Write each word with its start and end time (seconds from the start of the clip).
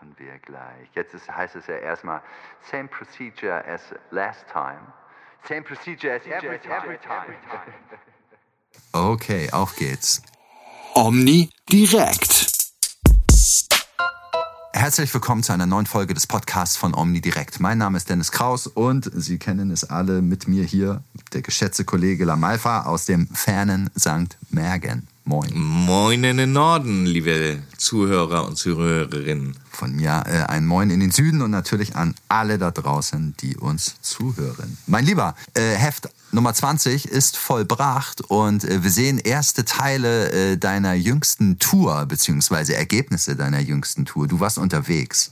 machen 0.00 0.14
wir 0.18 0.38
gleich. 0.38 0.88
Jetzt 0.94 1.14
ist, 1.14 1.28
heißt 1.28 1.56
es 1.56 1.66
ja 1.66 1.76
erstmal, 1.76 2.22
same 2.70 2.88
procedure 2.88 3.62
as 3.66 3.80
last 4.10 4.46
time. 4.50 4.80
Same 5.46 5.62
procedure 5.62 6.14
as 6.14 6.22
every 6.26 6.58
time. 6.58 7.36
Okay, 8.92 9.50
auf 9.50 9.76
geht's. 9.76 10.22
Omni 10.94 11.50
direkt. 11.70 12.46
Herzlich 14.72 15.12
willkommen 15.12 15.42
zu 15.42 15.52
einer 15.52 15.66
neuen 15.66 15.86
Folge 15.86 16.14
des 16.14 16.26
Podcasts 16.26 16.76
von 16.76 16.94
Omni 16.94 17.20
Direkt. 17.20 17.60
Mein 17.60 17.76
Name 17.76 17.98
ist 17.98 18.08
Dennis 18.08 18.32
Kraus 18.32 18.66
und 18.66 19.10
Sie 19.14 19.38
kennen 19.38 19.70
es 19.70 19.84
alle 19.84 20.22
mit 20.22 20.48
mir 20.48 20.64
hier, 20.64 21.02
der 21.34 21.42
geschätzte 21.42 21.84
Kollege 21.84 22.24
Lamalfa 22.24 22.84
aus 22.84 23.04
dem 23.04 23.26
fernen 23.28 23.90
St. 23.98 24.38
Mergen. 24.48 25.06
Moin. 25.30 25.52
Moin 25.54 26.24
in 26.24 26.38
den 26.38 26.52
Norden, 26.52 27.06
liebe 27.06 27.62
Zuhörer 27.76 28.48
und 28.48 28.56
Zuhörerinnen. 28.56 29.56
Von 29.70 29.94
mir 29.94 30.24
äh, 30.26 30.42
ein 30.50 30.66
Moin 30.66 30.90
in 30.90 30.98
den 30.98 31.12
Süden 31.12 31.40
und 31.40 31.52
natürlich 31.52 31.94
an 31.94 32.16
alle 32.26 32.58
da 32.58 32.72
draußen, 32.72 33.36
die 33.40 33.56
uns 33.56 33.94
zuhören. 34.00 34.76
Mein 34.88 35.04
Lieber, 35.04 35.36
äh, 35.54 35.76
Heft 35.76 36.08
Nummer 36.32 36.52
20 36.52 37.06
ist 37.06 37.36
vollbracht 37.36 38.22
und 38.22 38.64
äh, 38.64 38.82
wir 38.82 38.90
sehen 38.90 39.20
erste 39.20 39.64
Teile 39.64 40.32
äh, 40.32 40.56
deiner 40.56 40.94
jüngsten 40.94 41.60
Tour, 41.60 42.06
beziehungsweise 42.06 42.74
Ergebnisse 42.74 43.36
deiner 43.36 43.60
jüngsten 43.60 44.06
Tour. 44.06 44.26
Du 44.26 44.40
warst 44.40 44.58
unterwegs 44.58 45.30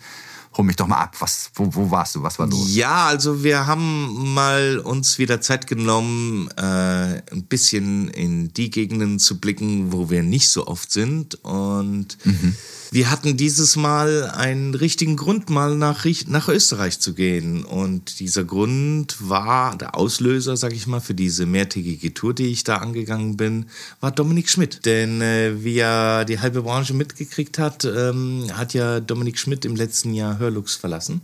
hol 0.56 0.64
mich 0.64 0.76
doch 0.76 0.86
mal 0.86 0.98
ab. 0.98 1.16
Was, 1.20 1.50
wo, 1.54 1.74
wo 1.74 1.90
warst 1.90 2.14
du? 2.14 2.22
Was 2.22 2.38
war 2.38 2.46
los? 2.46 2.74
Ja, 2.74 3.06
also 3.06 3.42
wir 3.44 3.66
haben 3.66 4.34
mal 4.34 4.78
uns 4.78 5.18
wieder 5.18 5.40
Zeit 5.40 5.66
genommen, 5.66 6.48
äh, 6.56 6.62
ein 6.62 7.44
bisschen 7.48 8.08
in 8.08 8.52
die 8.52 8.70
Gegenden 8.70 9.18
zu 9.18 9.38
blicken, 9.38 9.92
wo 9.92 10.10
wir 10.10 10.22
nicht 10.22 10.48
so 10.48 10.66
oft 10.66 10.90
sind. 10.90 11.36
Und 11.44 12.18
mhm. 12.24 12.54
Wir 12.90 13.10
hatten 13.10 13.36
dieses 13.36 13.76
Mal 13.76 14.30
einen 14.30 14.74
richtigen 14.74 15.16
Grund, 15.16 15.50
mal 15.50 15.76
nach, 15.76 16.06
nach 16.26 16.48
Österreich 16.48 17.00
zu 17.00 17.14
gehen. 17.14 17.64
Und 17.64 18.20
dieser 18.20 18.44
Grund 18.44 19.16
war 19.20 19.76
der 19.76 19.94
Auslöser, 19.94 20.56
sag 20.56 20.72
ich 20.72 20.86
mal, 20.86 21.00
für 21.00 21.14
diese 21.14 21.46
mehrtägige 21.46 22.14
Tour, 22.14 22.34
die 22.34 22.46
ich 22.46 22.64
da 22.64 22.76
angegangen 22.76 23.36
bin, 23.36 23.66
war 24.00 24.10
Dominik 24.10 24.48
Schmidt. 24.48 24.86
Denn 24.86 25.20
äh, 25.20 25.62
wie 25.62 25.74
ja 25.74 26.24
die 26.24 26.40
halbe 26.40 26.62
Branche 26.62 26.94
mitgekriegt 26.94 27.58
hat, 27.58 27.84
ähm, 27.84 28.46
hat 28.52 28.74
ja 28.74 29.00
Dominik 29.00 29.38
Schmidt 29.38 29.64
im 29.64 29.76
letzten 29.76 30.14
Jahr 30.14 30.38
Hörlux 30.38 30.74
verlassen. 30.74 31.20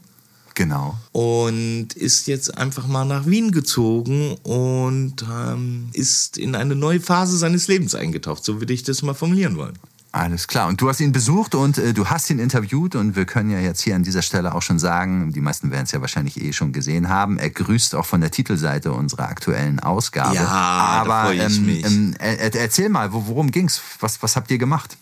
Genau. 0.55 0.97
Und 1.11 1.95
ist 1.95 2.28
jetzt 2.28 2.56
einfach 2.56 2.87
mal 2.87 3.05
nach 3.05 3.27
Wien 3.27 3.51
gezogen 3.51 4.37
und 4.45 5.25
ähm, 5.28 5.89
ist 5.93 6.39
in 6.39 6.55
eine 6.55 6.77
neue 6.77 7.01
Phase 7.01 7.37
seines 7.37 7.67
Lebens 7.67 7.95
eingetaucht. 7.95 8.45
So 8.45 8.61
würde 8.61 8.73
ich 8.73 8.84
das 8.84 9.03
mal 9.03 9.15
formulieren 9.15 9.56
wollen. 9.56 9.78
Alles 10.15 10.47
klar. 10.47 10.69
Und 10.69 10.81
du 10.81 10.89
hast 10.89 11.01
ihn 11.01 11.11
besucht 11.11 11.57
und 11.57 11.77
äh, 11.77 11.93
du 11.93 12.07
hast 12.07 12.31
ihn 12.31 12.39
interviewt 12.39 12.95
und 12.95 13.17
wir 13.17 13.25
können 13.25 13.51
ja 13.51 13.59
jetzt 13.59 13.81
hier 13.81 13.97
an 13.97 14.05
dieser 14.05 14.23
Stelle 14.23 14.55
auch 14.55 14.62
schon 14.62 14.79
sagen, 14.79 15.33
die 15.33 15.41
meisten 15.41 15.73
werden 15.73 15.87
es 15.87 15.91
ja 15.91 16.01
wahrscheinlich 16.01 16.41
eh 16.41 16.53
schon 16.53 16.73
gesehen 16.73 17.09
haben, 17.09 17.37
er 17.37 17.51
grüßt 17.51 17.97
auch 17.97 18.06
von 18.06 18.21
der 18.21 18.31
Titelseite 18.31 18.93
unserer 18.93 19.29
aktuellen 19.29 19.81
Ausgabe. 19.81 20.37
Ja, 20.37 20.47
aber 20.47 21.34
da 21.34 21.47
ich 21.47 21.56
ähm, 21.56 21.67
mich. 21.67 21.84
Ähm, 21.84 22.15
erzähl 22.21 22.91
mal, 22.91 23.12
worum 23.12 23.51
ging's? 23.51 23.83
Was, 23.98 24.23
was 24.23 24.37
habt 24.37 24.53
ihr 24.53 24.59
gemacht? 24.59 24.97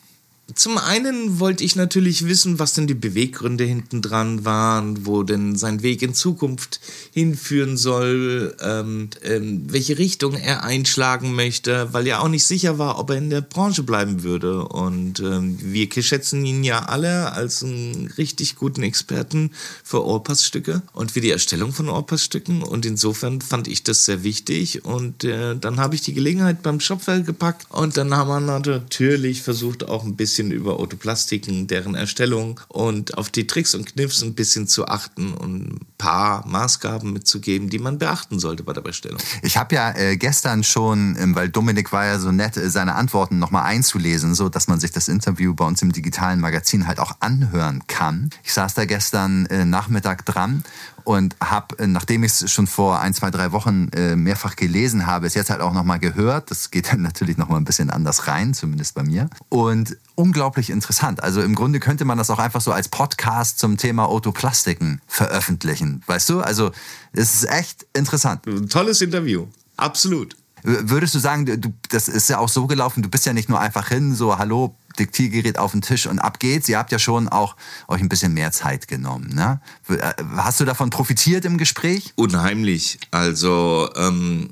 Zum 0.54 0.78
einen 0.78 1.40
wollte 1.40 1.64
ich 1.64 1.76
natürlich 1.76 2.26
wissen, 2.26 2.58
was 2.58 2.74
denn 2.74 2.86
die 2.86 2.94
Beweggründe 2.94 3.64
hinten 3.64 4.02
dran 4.02 4.44
waren, 4.44 5.06
wo 5.06 5.22
denn 5.22 5.56
sein 5.56 5.82
Weg 5.82 6.02
in 6.02 6.14
Zukunft 6.14 6.80
hinführen 7.12 7.76
soll, 7.76 8.56
ähm, 8.60 9.10
ähm, 9.22 9.64
welche 9.68 9.98
Richtung 9.98 10.34
er 10.34 10.64
einschlagen 10.64 11.34
möchte, 11.34 11.92
weil 11.92 12.06
er 12.06 12.22
auch 12.22 12.28
nicht 12.28 12.44
sicher 12.44 12.78
war, 12.78 12.98
ob 12.98 13.10
er 13.10 13.16
in 13.16 13.30
der 13.30 13.40
Branche 13.40 13.82
bleiben 13.82 14.22
würde. 14.22 14.64
Und 14.64 15.20
ähm, 15.20 15.58
wir 15.60 15.88
schätzen 16.02 16.44
ihn 16.44 16.64
ja 16.64 16.80
alle 16.86 17.32
als 17.32 17.62
einen 17.62 18.12
richtig 18.18 18.56
guten 18.56 18.82
Experten 18.82 19.50
für 19.84 20.04
Ohrpassstücke 20.04 20.82
und 20.92 21.12
für 21.12 21.20
die 21.20 21.30
Erstellung 21.30 21.72
von 21.72 21.88
Ohrpassstücken. 21.88 22.62
Und 22.62 22.86
insofern 22.86 23.40
fand 23.40 23.68
ich 23.68 23.82
das 23.82 24.04
sehr 24.04 24.22
wichtig. 24.22 24.84
Und 24.84 25.24
äh, 25.24 25.56
dann 25.56 25.78
habe 25.78 25.94
ich 25.94 26.02
die 26.02 26.14
Gelegenheit 26.14 26.62
beim 26.62 26.80
Shopwell 26.80 27.22
gepackt 27.22 27.66
und 27.70 27.96
dann 27.96 28.14
haben 28.14 28.28
wir 28.28 28.40
natürlich 28.40 29.42
versucht, 29.42 29.84
auch 29.88 30.04
ein 30.04 30.16
bisschen 30.16 30.41
bisschen 30.42 30.52
über 30.52 30.78
Autoplastiken, 30.78 31.66
deren 31.66 31.94
Erstellung 31.94 32.60
und 32.68 33.16
auf 33.16 33.30
die 33.30 33.46
Tricks 33.46 33.74
und 33.74 33.86
Kniffs 33.86 34.22
ein 34.22 34.34
bisschen 34.34 34.66
zu 34.66 34.86
achten 34.86 35.34
und 35.34 35.74
ein 35.74 35.80
paar 35.98 36.46
Maßgaben 36.46 37.12
mitzugeben, 37.12 37.70
die 37.70 37.78
man 37.78 37.98
beachten 37.98 38.38
sollte 38.38 38.62
bei 38.62 38.72
der 38.72 38.80
Bestellung. 38.80 39.18
Ich 39.42 39.56
habe 39.56 39.74
ja 39.74 39.94
äh, 39.96 40.16
gestern 40.16 40.64
schon, 40.64 41.16
ähm, 41.18 41.34
weil 41.34 41.48
Dominik 41.48 41.92
war 41.92 42.06
ja 42.06 42.18
so 42.18 42.32
nett, 42.32 42.56
äh, 42.56 42.70
seine 42.70 42.94
Antworten 42.94 43.38
nochmal 43.38 43.64
einzulesen, 43.64 44.34
so 44.34 44.48
dass 44.48 44.68
man 44.68 44.80
sich 44.80 44.90
das 44.90 45.08
Interview 45.08 45.54
bei 45.54 45.64
uns 45.64 45.82
im 45.82 45.92
digitalen 45.92 46.40
Magazin 46.40 46.86
halt 46.86 46.98
auch 46.98 47.16
anhören 47.20 47.82
kann. 47.86 48.30
Ich 48.42 48.52
saß 48.52 48.74
da 48.74 48.84
gestern 48.84 49.46
äh, 49.46 49.64
Nachmittag 49.64 50.26
dran 50.26 50.64
und 51.04 51.36
habe, 51.40 51.78
äh, 51.78 51.86
nachdem 51.86 52.24
ich 52.24 52.32
es 52.32 52.50
schon 52.50 52.66
vor 52.66 53.00
ein, 53.00 53.14
zwei, 53.14 53.30
drei 53.30 53.52
Wochen 53.52 53.88
äh, 53.94 54.16
mehrfach 54.16 54.56
gelesen 54.56 55.06
habe, 55.06 55.26
es 55.26 55.34
jetzt 55.34 55.50
halt 55.50 55.60
auch 55.60 55.72
nochmal 55.72 55.98
gehört. 55.98 56.50
Das 56.50 56.70
geht 56.70 56.92
dann 56.92 57.02
natürlich 57.12 57.36
nochmal 57.36 57.60
ein 57.60 57.64
bisschen 57.64 57.90
anders 57.90 58.26
rein, 58.28 58.54
zumindest 58.54 58.94
bei 58.94 59.02
mir. 59.02 59.28
Und 59.48 59.96
unglaublich 60.14 60.70
interessant. 60.70 61.22
Also 61.22 61.42
im 61.42 61.54
Grunde 61.54 61.80
könnte 61.80 62.04
man 62.04 62.18
das 62.18 62.30
auch 62.30 62.38
einfach 62.38 62.60
so 62.60 62.72
als 62.72 62.88
Podcast 62.88 63.58
zum 63.58 63.76
Thema 63.76 64.06
Autoplastiken 64.08 65.00
veröffentlichen. 65.06 66.02
Weißt 66.06 66.28
du? 66.30 66.40
Also 66.40 66.72
es 67.12 67.34
ist 67.34 67.50
echt 67.50 67.86
interessant. 67.94 68.46
Ein 68.46 68.68
tolles 68.68 69.00
Interview. 69.00 69.46
Absolut. 69.76 70.36
Würdest 70.64 71.14
du 71.14 71.18
sagen, 71.18 71.44
du, 71.44 71.72
das 71.88 72.06
ist 72.08 72.30
ja 72.30 72.38
auch 72.38 72.48
so 72.48 72.68
gelaufen, 72.68 73.02
du 73.02 73.08
bist 73.08 73.26
ja 73.26 73.32
nicht 73.32 73.48
nur 73.48 73.58
einfach 73.58 73.88
hin, 73.88 74.14
so, 74.14 74.38
hallo, 74.38 74.76
Diktiergerät 74.98 75.58
auf 75.58 75.72
den 75.72 75.82
Tisch 75.82 76.06
und 76.06 76.18
ab 76.18 76.38
geht's. 76.38 76.68
Ihr 76.68 76.78
habt 76.78 76.92
ja 76.92 76.98
schon 76.98 77.28
auch 77.28 77.56
euch 77.88 78.00
ein 78.00 78.08
bisschen 78.08 78.34
mehr 78.34 78.52
Zeit 78.52 78.88
genommen. 78.88 79.34
Ne? 79.34 79.60
Äh, 79.88 80.12
hast 80.36 80.60
du 80.60 80.64
davon 80.64 80.90
profitiert 80.90 81.44
im 81.44 81.58
Gespräch? 81.58 82.12
Unheimlich. 82.16 82.98
Also 83.10 83.90
ähm, 83.96 84.50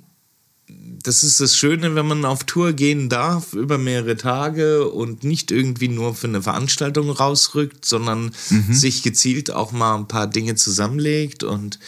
das 1.03 1.23
ist 1.23 1.41
das 1.41 1.56
Schöne, 1.56 1.95
wenn 1.95 2.06
man 2.06 2.25
auf 2.25 2.45
Tour 2.45 2.73
gehen 2.73 3.09
darf 3.09 3.55
über 3.55 3.78
mehrere 3.78 4.17
Tage 4.17 4.89
und 4.89 5.25
nicht 5.25 5.51
irgendwie 5.51 5.89
nur 5.89 6.15
für 6.15 6.27
eine 6.27 6.43
Veranstaltung 6.43 7.11
rausrückt, 7.11 7.84
sondern 7.84 8.33
mhm. 8.51 8.72
sich 8.72 9.03
gezielt 9.03 9.51
auch 9.51 9.72
mal 9.72 9.97
ein 9.97 10.09
paar 10.09 10.27
Dinge 10.27 10.57
zusammenlegt. 10.57 11.43
Und 11.43 11.78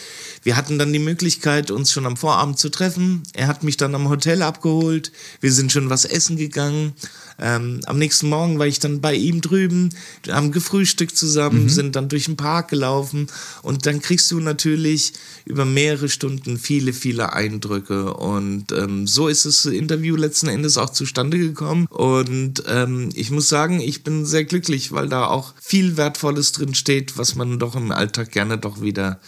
wir 0.42 0.56
hatten 0.56 0.78
dann 0.78 0.92
die 0.92 0.98
Möglichkeit, 0.98 1.70
uns 1.70 1.92
schon 1.92 2.06
am 2.06 2.16
Vorabend 2.16 2.58
zu 2.58 2.70
treffen. 2.70 3.22
Er 3.34 3.48
hat 3.48 3.62
mich 3.62 3.76
dann 3.76 3.94
am 3.94 4.08
Hotel 4.08 4.42
abgeholt. 4.42 5.12
Wir 5.40 5.52
sind 5.52 5.72
schon 5.72 5.90
was 5.90 6.04
essen 6.04 6.36
gegangen. 6.36 6.94
Ähm, 7.42 7.80
am 7.86 7.98
nächsten 7.98 8.28
Morgen 8.28 8.58
war 8.58 8.66
ich 8.66 8.78
dann 8.78 9.00
bei 9.00 9.14
ihm 9.14 9.40
drüben, 9.40 9.90
haben 10.28 10.52
gefrühstückt 10.52 11.16
zusammen, 11.16 11.64
mhm. 11.64 11.68
sind 11.68 11.96
dann 11.96 12.08
durch 12.08 12.26
den 12.26 12.36
Park 12.36 12.68
gelaufen. 12.68 13.26
Und 13.62 13.86
dann 13.86 14.00
kriegst 14.00 14.30
du 14.30 14.38
natürlich 14.38 15.12
über 15.44 15.64
mehrere 15.64 16.08
Stunden 16.08 16.56
viele, 16.56 16.92
viele 16.92 17.32
Eindrücke. 17.32 18.14
Und 18.14 18.70
ähm, 18.72 19.06
so 19.06 19.26
ist 19.28 19.44
das 19.44 19.66
Interview 19.66 20.14
letzten 20.14 20.48
Endes 20.48 20.78
auch 20.78 20.90
zustande 20.90 21.38
gekommen. 21.38 21.86
Und 21.90 22.62
ähm, 22.68 23.10
ich 23.14 23.30
muss 23.30 23.48
sagen, 23.48 23.80
ich 23.80 24.04
bin 24.04 24.24
sehr 24.24 24.44
glücklich, 24.44 24.92
weil 24.92 25.08
da 25.08 25.26
auch 25.26 25.54
viel 25.60 25.96
Wertvolles 25.96 26.52
drin 26.52 26.74
steht, 26.74 27.18
was 27.18 27.34
man 27.34 27.58
doch 27.58 27.74
im 27.74 27.90
Alltag 27.90 28.30
gerne 28.30 28.56
doch 28.56 28.80
wieder 28.80 29.20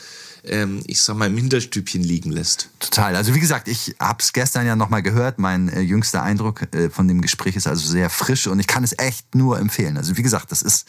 ähm, 0.46 0.82
ich 0.86 1.00
sag 1.00 1.16
mal, 1.16 1.26
im 1.26 1.36
Hinterstübchen 1.36 2.02
liegen 2.02 2.30
lässt. 2.30 2.68
Total. 2.80 3.16
Also 3.16 3.34
wie 3.34 3.40
gesagt, 3.40 3.68
ich 3.68 3.94
habe 3.98 4.18
es 4.20 4.32
gestern 4.32 4.66
ja 4.66 4.76
nochmal 4.76 5.02
gehört. 5.02 5.38
Mein 5.38 5.68
äh, 5.68 5.80
jüngster 5.80 6.22
Eindruck 6.22 6.74
äh, 6.74 6.90
von 6.90 7.08
dem 7.08 7.20
Gespräch 7.20 7.56
ist 7.56 7.66
also 7.66 7.86
sehr 7.86 8.10
frisch 8.10 8.46
und 8.46 8.60
ich 8.60 8.66
kann 8.66 8.84
es 8.84 8.98
echt 8.98 9.34
nur 9.34 9.58
empfehlen. 9.58 9.96
Also 9.96 10.16
wie 10.16 10.22
gesagt, 10.22 10.52
das 10.52 10.62
ist 10.62 10.86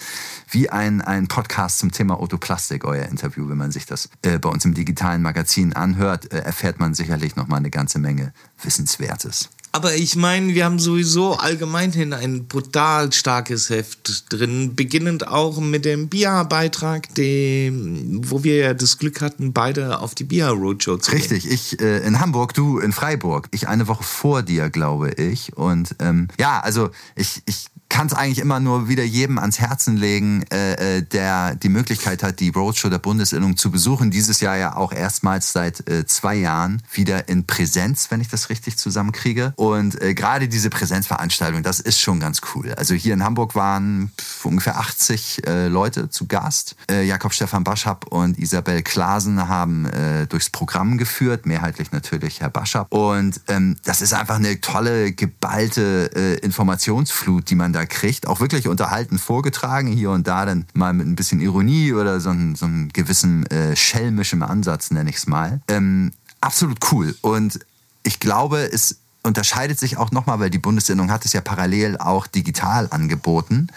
wie 0.50 0.70
ein, 0.70 1.02
ein 1.02 1.28
Podcast 1.28 1.80
zum 1.80 1.92
Thema 1.92 2.20
Autoplastik, 2.20 2.86
euer 2.86 3.06
Interview. 3.06 3.48
Wenn 3.50 3.58
man 3.58 3.72
sich 3.72 3.86
das 3.86 4.10
äh, 4.22 4.40
bei 4.40 4.50
uns 4.50 4.66
im 4.66 4.74
digitalen 4.74 5.22
Magazin 5.22 5.74
anhört, 5.74 6.32
äh, 6.32 6.40
erfährt 6.40 6.80
man 6.80 6.94
sicherlich 6.94 7.36
nochmal 7.36 7.60
eine 7.60 7.70
ganze 7.70 8.00
Menge 8.00 8.34
Wissenswertes. 8.62 9.50
Aber 9.76 9.94
ich 9.94 10.16
meine, 10.16 10.56
wir 10.56 10.64
haben 10.64 10.80
sowieso 10.80 11.34
allgemein 11.34 11.92
hin 11.92 12.14
ein 12.14 12.46
brutal 12.46 13.12
starkes 13.12 13.70
Heft 13.70 14.32
drin, 14.32 14.74
beginnend 14.74 15.28
auch 15.28 15.60
mit 15.60 15.84
dem 15.84 16.08
BIA-Beitrag, 16.08 17.10
wo 17.10 18.46
wir 18.46 18.56
ja 18.56 18.74
das 18.74 19.00
Glück 19.00 19.20
hatten, 19.20 19.52
beide 19.52 20.00
auf 20.00 20.16
die 20.16 20.24
BIA-Roadshow 20.24 20.96
zu 20.96 21.12
gehen. 21.12 21.20
Richtig, 21.20 21.52
ich 21.52 21.82
äh, 21.82 22.08
in 22.08 22.22
Hamburg, 22.22 22.54
du 22.54 22.80
in 22.80 22.94
Freiburg. 22.94 23.50
Ich 23.52 23.68
eine 23.68 23.90
Woche 23.90 24.06
vor 24.06 24.44
dir, 24.44 24.70
glaube 24.70 25.12
ich. 25.12 25.58
Und 25.58 25.94
ähm, 26.00 26.30
ja, 26.40 26.62
also 26.62 26.92
ich, 27.18 27.42
ich 27.46 27.66
kann 27.96 28.08
es 28.08 28.14
eigentlich 28.14 28.40
immer 28.40 28.60
nur 28.60 28.90
wieder 28.90 29.06
jedem 29.06 29.40
ans 29.40 29.58
Herzen 29.58 29.96
legen, 29.96 30.44
äh, 30.52 30.98
äh, 30.98 31.02
der 31.02 31.56
die 31.56 31.70
Möglichkeit 31.70 32.24
hat, 32.24 32.42
die 32.42 32.50
Roadshow 32.50 32.90
der 32.90 33.00
Bundesinnung 33.00 33.56
zu 33.56 33.72
besuchen. 33.72 34.12
Dieses 34.12 34.42
Jahr 34.42 34.58
ja 34.58 34.76
auch 34.76 34.92
erstmals 34.92 35.54
seit 35.54 35.90
äh, 35.90 36.06
zwei 36.06 36.36
Jahren 36.36 36.84
wieder 36.92 37.30
in 37.30 37.48
Präsenz, 37.48 38.12
wenn 38.12 38.20
ich 38.20 38.28
das 38.28 38.50
richtig 38.50 38.76
zusammenkriege. 38.76 39.54
Und 39.56 40.02
äh, 40.02 40.14
gerade 40.14 40.50
diese 40.50 40.70
Präsenzveranstaltung, 40.70 41.64
das 41.64 41.80
ist 41.80 42.02
schon 42.02 42.20
ganz 42.20 42.42
cool. 42.54 42.74
Also 42.74 42.96
hier 42.96 43.14
in 43.14 43.24
Hamburg 43.24 43.56
waren 43.56 44.12
ungefähr 44.44 44.78
80 44.78 45.48
äh, 45.48 45.68
Leute 45.70 46.10
zu 46.10 46.26
Gast. 46.26 46.76
Äh, 46.92 47.04
Jakob 47.04 47.32
Stefan 47.32 47.64
Baschab 47.64 48.08
und 48.08 48.38
Isabel 48.38 48.84
Klasen 48.84 49.48
haben 49.48 49.88
durchs 50.30 50.50
Programm 50.50 50.98
geführt, 50.98 51.46
mehrheitlich 51.46 51.92
natürlich 51.92 52.42
Herr 52.42 52.50
Baschab. 52.50 52.94
Und 52.94 53.40
ähm, 53.48 53.78
das 53.84 54.02
ist 54.02 54.14
einfach 54.14 54.36
eine 54.36 54.60
tolle, 54.60 55.14
geballte 55.14 56.40
Informationsflut, 56.42 57.50
die 57.50 57.56
man 57.56 57.72
da 57.72 57.85
Kriegt, 57.86 58.28
auch 58.28 58.40
wirklich 58.40 58.68
unterhalten 58.68 59.20
vorgetragen, 59.20 59.88
hier 59.88 60.12
und 60.12 60.28
da 60.28 60.46
dann 60.46 60.66
mal 60.74 60.94
mit 60.94 61.08
ein 61.08 61.16
bisschen 61.16 61.42
Ironie 61.42 61.94
oder 61.94 62.20
so, 62.20 62.30
ein, 62.30 62.56
so 62.56 62.66
einem 62.66 62.90
gewissen 62.94 63.46
äh, 63.48 63.76
schelmischen 63.76 64.44
Ansatz, 64.44 64.92
nenne 64.92 65.10
ich 65.10 65.18
es 65.18 65.28
mal. 65.28 65.62
Ähm, 65.68 66.12
absolut 66.42 66.80
cool. 66.92 67.16
Und 67.22 67.60
ich 68.04 68.20
glaube, 68.20 68.60
es 68.60 68.98
unterscheidet 69.26 69.80
sich 69.80 69.98
auch 69.98 70.12
nochmal, 70.12 70.40
weil 70.40 70.50
die 70.50 70.60
Bundesinnung 70.60 71.12
hat 71.12 71.26
es 71.26 71.34
ja 71.34 71.42
parallel 71.42 71.98
auch 71.98 72.28
digital 72.28 72.88
angeboten. 72.92 73.68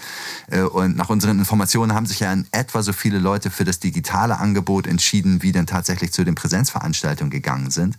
Äh, 0.50 0.60
und 0.60 0.96
nach 0.96 1.08
unseren 1.08 1.38
Informationen 1.38 1.94
haben 1.94 2.06
sich 2.06 2.20
ja 2.20 2.32
in 2.32 2.46
etwa 2.52 2.82
so 2.82 2.92
viele 2.92 3.18
Leute 3.18 3.50
für 3.50 3.64
das 3.64 3.80
digitale 3.80 4.38
Angebot 4.38 4.86
entschieden, 4.86 5.42
wie 5.42 5.52
denn 5.52 5.66
tatsächlich 5.66 6.12
zu 6.12 6.24
den 6.24 6.34
Präsenzveranstaltungen 6.34 7.30
gegangen 7.30 7.70
sind. 7.70 7.96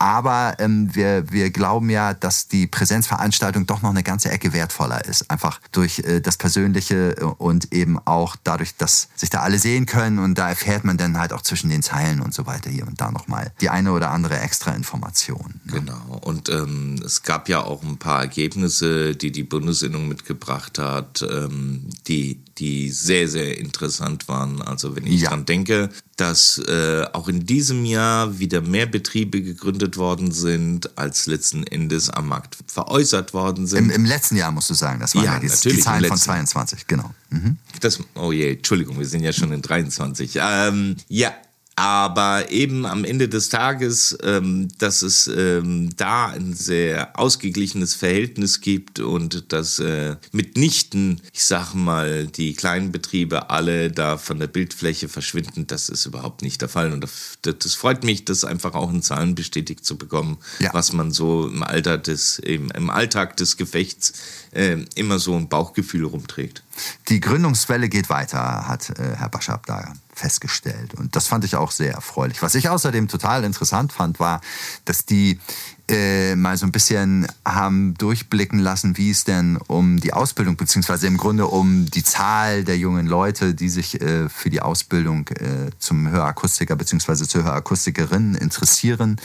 Aber 0.00 0.56
ähm, 0.60 0.88
wir, 0.94 1.30
wir 1.30 1.50
glauben 1.50 1.90
ja, 1.90 2.14
dass 2.14 2.48
die 2.48 2.66
Präsenzveranstaltung 2.66 3.66
doch 3.66 3.82
noch 3.82 3.90
eine 3.90 4.02
ganze 4.02 4.30
Ecke 4.30 4.54
wertvoller 4.54 5.04
ist. 5.04 5.30
Einfach 5.30 5.60
durch 5.72 5.98
äh, 5.98 6.20
das 6.20 6.38
Persönliche 6.38 7.14
und 7.36 7.74
eben 7.74 7.98
auch 8.06 8.34
dadurch, 8.42 8.74
dass 8.76 9.08
sich 9.14 9.28
da 9.28 9.40
alle 9.40 9.58
sehen 9.58 9.84
können 9.84 10.18
und 10.18 10.38
da 10.38 10.48
erfährt 10.48 10.84
man 10.84 10.96
dann 10.96 11.18
halt 11.18 11.34
auch 11.34 11.42
zwischen 11.42 11.68
den 11.68 11.82
Zeilen 11.82 12.22
und 12.22 12.32
so 12.32 12.46
weiter 12.46 12.70
hier 12.70 12.86
und 12.86 12.98
da 12.98 13.10
nochmal 13.10 13.52
die 13.60 13.68
eine 13.68 13.92
oder 13.92 14.10
andere 14.10 14.40
extra 14.40 14.72
Information. 14.72 15.60
Ne? 15.64 15.80
Genau. 15.80 16.18
Und 16.22 16.48
ähm, 16.48 16.98
es 17.04 17.22
gab 17.22 17.50
ja 17.50 17.62
auch 17.62 17.82
ein 17.82 17.98
paar 17.98 18.20
Ergebnisse, 18.20 19.14
die 19.14 19.30
die 19.30 19.44
Bundesinnung 19.44 20.08
mitgebracht 20.08 20.78
hat, 20.78 21.22
ähm, 21.30 21.90
die 22.08 22.42
die 22.60 22.90
sehr, 22.90 23.26
sehr 23.26 23.58
interessant 23.58 24.28
waren. 24.28 24.60
Also 24.60 24.94
wenn 24.94 25.06
ich 25.06 25.22
ja. 25.22 25.30
dran 25.30 25.46
denke, 25.46 25.88
dass 26.16 26.58
äh, 26.58 27.06
auch 27.14 27.28
in 27.28 27.46
diesem 27.46 27.86
Jahr 27.86 28.38
wieder 28.38 28.60
mehr 28.60 28.84
Betriebe 28.84 29.40
gegründet 29.40 29.96
worden 29.96 30.30
sind, 30.30 30.96
als 30.98 31.26
letzten 31.26 31.66
Endes 31.66 32.10
am 32.10 32.28
Markt 32.28 32.58
veräußert 32.66 33.32
worden 33.32 33.66
sind. 33.66 33.86
Im, 33.86 33.90
im 33.90 34.04
letzten 34.04 34.36
Jahr 34.36 34.50
musst 34.50 34.68
du 34.68 34.74
sagen, 34.74 35.00
das 35.00 35.14
waren 35.14 35.24
ja, 35.24 35.34
ja 35.34 35.40
die, 35.40 35.68
die 35.70 35.78
Zahlen 35.80 36.04
von 36.04 36.18
22, 36.18 36.86
genau. 36.86 37.10
Mhm. 37.30 37.56
Das, 37.80 37.98
oh 38.14 38.30
je, 38.30 38.52
Entschuldigung, 38.52 38.98
wir 38.98 39.06
sind 39.06 39.22
ja 39.22 39.32
schon 39.32 39.52
in 39.52 39.62
23. 39.62 40.38
Ähm, 40.40 40.96
ja, 41.08 41.32
aber 41.80 42.50
eben 42.50 42.84
am 42.84 43.04
Ende 43.04 43.26
des 43.26 43.48
Tages, 43.48 44.16
ähm, 44.22 44.68
dass 44.76 45.00
es 45.00 45.28
ähm, 45.28 45.88
da 45.96 46.26
ein 46.26 46.52
sehr 46.52 47.18
ausgeglichenes 47.18 47.94
Verhältnis 47.94 48.60
gibt 48.60 49.00
und 49.00 49.50
dass 49.50 49.78
äh, 49.78 50.16
mitnichten, 50.30 51.22
ich 51.32 51.42
sage 51.42 51.78
mal, 51.78 52.26
die 52.26 52.52
kleinen 52.52 52.92
Betriebe 52.92 53.48
alle 53.48 53.90
da 53.90 54.18
von 54.18 54.38
der 54.38 54.46
Bildfläche 54.46 55.08
verschwinden, 55.08 55.66
das 55.68 55.88
ist 55.88 56.04
überhaupt 56.04 56.42
nicht 56.42 56.60
der 56.60 56.68
Fall. 56.68 56.92
Und 56.92 57.00
das, 57.00 57.38
das 57.40 57.74
freut 57.74 58.04
mich, 58.04 58.26
das 58.26 58.44
einfach 58.44 58.74
auch 58.74 58.90
in 58.90 59.00
Zahlen 59.00 59.34
bestätigt 59.34 59.86
zu 59.86 59.96
bekommen, 59.96 60.36
ja. 60.58 60.74
was 60.74 60.92
man 60.92 61.12
so 61.12 61.48
im 61.48 61.62
Alter 61.62 61.96
des, 61.96 62.40
im, 62.40 62.70
im 62.72 62.90
Alltag 62.90 63.38
des 63.38 63.56
Gefechts 63.56 64.12
äh, 64.50 64.76
immer 64.96 65.18
so 65.18 65.34
ein 65.34 65.48
Bauchgefühl 65.48 66.04
rumträgt. 66.04 66.62
Die 67.08 67.20
Gründungswelle 67.20 67.88
geht 67.88 68.10
weiter, 68.10 68.68
hat 68.68 68.90
äh, 68.90 69.16
Herr 69.16 69.30
Baschab 69.30 69.64
da 69.64 69.94
festgestellt. 70.20 70.94
Und 70.94 71.16
das 71.16 71.26
fand 71.26 71.44
ich 71.44 71.56
auch 71.56 71.70
sehr 71.70 71.94
erfreulich. 71.94 72.42
Was 72.42 72.54
ich 72.54 72.68
außerdem 72.68 73.08
total 73.08 73.42
interessant 73.44 73.92
fand, 73.92 74.20
war, 74.20 74.40
dass 74.84 75.06
die 75.06 75.40
äh, 75.88 76.36
mal 76.36 76.56
so 76.56 76.66
ein 76.66 76.72
bisschen 76.72 77.26
haben 77.44 77.94
durchblicken 77.94 78.58
lassen, 78.58 78.96
wie 78.96 79.10
es 79.10 79.24
denn 79.24 79.56
um 79.56 79.98
die 79.98 80.12
Ausbildung, 80.12 80.56
beziehungsweise 80.56 81.06
im 81.06 81.16
Grunde 81.16 81.46
um 81.46 81.86
die 81.90 82.04
Zahl 82.04 82.64
der 82.64 82.76
jungen 82.76 83.06
Leute, 83.06 83.54
die 83.54 83.68
sich 83.68 84.00
äh, 84.00 84.28
für 84.28 84.50
die 84.50 84.60
Ausbildung 84.60 85.26
äh, 85.28 85.70
zum 85.78 86.08
Hörakustiker 86.08 86.76
beziehungsweise 86.76 87.26
zur 87.26 87.44
Hörakustikerin 87.44 88.34
interessieren, 88.34 89.16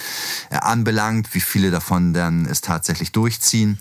äh, 0.49 0.55
anbelangt, 0.55 1.35
wie 1.35 1.41
viele 1.41 1.71
davon 1.71 2.13
dann 2.13 2.45
es 2.45 2.61
tatsächlich 2.61 3.11
durchziehen. 3.11 3.77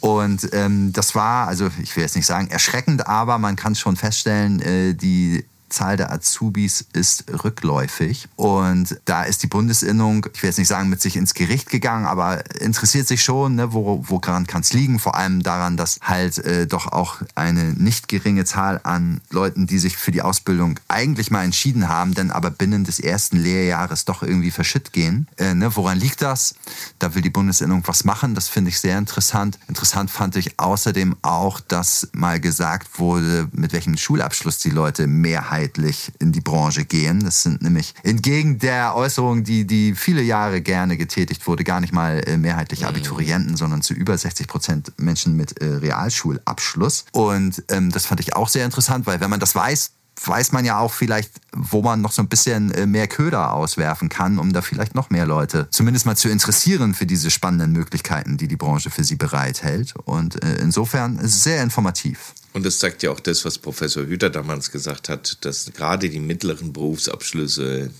Und 0.00 0.48
ähm, 0.52 0.92
das 0.92 1.14
war, 1.14 1.48
also 1.48 1.70
ich 1.82 1.94
will 1.96 2.02
jetzt 2.02 2.16
nicht 2.16 2.26
sagen 2.26 2.48
erschreckend, 2.48 3.06
aber 3.06 3.38
man 3.38 3.56
kann 3.56 3.74
schon 3.74 3.96
feststellen, 3.96 4.60
äh, 4.60 4.94
die 4.94 5.44
Zahl 5.68 5.96
der 5.96 6.12
Azubis 6.12 6.84
ist 6.92 7.24
rückläufig. 7.44 8.28
Und 8.36 8.98
da 9.04 9.24
ist 9.24 9.42
die 9.42 9.46
Bundesinnung, 9.46 10.26
ich 10.32 10.42
will 10.42 10.48
jetzt 10.48 10.58
nicht 10.58 10.68
sagen, 10.68 10.88
mit 10.88 11.00
sich 11.00 11.16
ins 11.16 11.34
Gericht 11.34 11.70
gegangen, 11.70 12.06
aber 12.06 12.42
interessiert 12.60 13.08
sich 13.08 13.22
schon, 13.22 13.56
ne, 13.56 13.72
wo, 13.72 14.04
woran 14.06 14.46
kann 14.46 14.62
es 14.62 14.72
liegen. 14.72 14.98
Vor 14.98 15.16
allem 15.16 15.42
daran, 15.42 15.76
dass 15.76 15.98
halt 16.02 16.38
äh, 16.38 16.66
doch 16.66 16.92
auch 16.92 17.22
eine 17.34 17.74
nicht 17.74 18.08
geringe 18.08 18.44
Zahl 18.44 18.80
an 18.84 19.20
Leuten, 19.30 19.66
die 19.66 19.78
sich 19.78 19.96
für 19.96 20.12
die 20.12 20.22
Ausbildung 20.22 20.78
eigentlich 20.88 21.30
mal 21.30 21.44
entschieden 21.44 21.88
haben, 21.88 22.14
dann 22.14 22.30
aber 22.30 22.50
binnen 22.50 22.84
des 22.84 23.00
ersten 23.00 23.36
Lehrjahres 23.36 24.04
doch 24.04 24.22
irgendwie 24.22 24.50
verschütt 24.50 24.92
gehen. 24.92 25.26
Äh, 25.36 25.54
ne, 25.54 25.74
woran 25.74 25.98
liegt 25.98 26.22
das? 26.22 26.54
Da 26.98 27.14
will 27.14 27.22
die 27.22 27.30
Bundesinnung 27.30 27.82
was 27.86 28.04
machen. 28.04 28.34
Das 28.34 28.48
finde 28.48 28.70
ich 28.70 28.80
sehr 28.80 28.98
interessant. 28.98 29.58
Interessant 29.68 30.10
fand 30.10 30.36
ich 30.36 30.58
außerdem 30.58 31.16
auch, 31.22 31.60
dass 31.60 32.08
mal 32.12 32.40
gesagt 32.40 32.98
wurde, 32.98 33.48
mit 33.52 33.72
welchem 33.72 33.96
Schulabschluss 33.96 34.58
die 34.58 34.70
Leute 34.70 35.06
Mehrheit 35.06 35.55
mehrheitlich 35.56 36.12
in 36.18 36.32
die 36.32 36.40
Branche 36.40 36.84
gehen. 36.84 37.20
Das 37.20 37.42
sind 37.42 37.62
nämlich 37.62 37.94
entgegen 38.02 38.58
der 38.58 38.94
Äußerung, 38.94 39.42
die, 39.42 39.66
die 39.66 39.94
viele 39.94 40.22
Jahre 40.22 40.60
gerne 40.60 40.96
getätigt 40.96 41.46
wurde, 41.46 41.64
gar 41.64 41.80
nicht 41.80 41.92
mal 41.92 42.22
äh, 42.26 42.36
mehrheitlich 42.36 42.80
mhm. 42.80 42.88
Abiturienten, 42.88 43.56
sondern 43.56 43.80
zu 43.82 43.94
über 43.94 44.16
60 44.16 44.48
Prozent 44.48 44.92
Menschen 44.98 45.34
mit 45.34 45.60
äh, 45.62 45.66
Realschulabschluss. 45.66 47.06
Und 47.12 47.64
ähm, 47.68 47.90
das 47.90 48.06
fand 48.06 48.20
ich 48.20 48.36
auch 48.36 48.48
sehr 48.48 48.64
interessant, 48.64 49.06
weil 49.06 49.20
wenn 49.20 49.30
man 49.30 49.40
das 49.40 49.54
weiß, 49.54 49.92
weiß 50.24 50.52
man 50.52 50.64
ja 50.64 50.78
auch 50.78 50.92
vielleicht, 50.92 51.30
wo 51.52 51.82
man 51.82 52.00
noch 52.00 52.12
so 52.12 52.22
ein 52.22 52.28
bisschen 52.28 52.70
äh, 52.72 52.86
mehr 52.86 53.06
Köder 53.06 53.52
auswerfen 53.52 54.08
kann, 54.08 54.38
um 54.38 54.52
da 54.52 54.62
vielleicht 54.62 54.94
noch 54.94 55.10
mehr 55.10 55.26
Leute 55.26 55.68
zumindest 55.70 56.06
mal 56.06 56.16
zu 56.16 56.28
interessieren 56.28 56.94
für 56.94 57.06
diese 57.06 57.30
spannenden 57.30 57.72
Möglichkeiten, 57.72 58.36
die 58.36 58.48
die 58.48 58.56
Branche 58.56 58.90
für 58.90 59.04
sie 59.04 59.16
bereithält. 59.16 59.94
Und 60.04 60.42
äh, 60.42 60.56
insofern 60.56 61.18
ist 61.18 61.34
es 61.34 61.44
sehr 61.44 61.62
informativ. 61.62 62.34
Und 62.52 62.64
das 62.64 62.78
zeigt 62.78 63.02
ja 63.02 63.10
auch 63.10 63.20
das, 63.20 63.44
was 63.44 63.58
Professor 63.58 64.04
Hüter 64.06 64.30
damals 64.30 64.70
gesagt 64.70 65.08
hat, 65.08 65.44
dass 65.44 65.70
gerade 65.74 66.08
die 66.08 66.20
mittleren 66.20 66.72
Berufsabschlüsse 66.72 67.90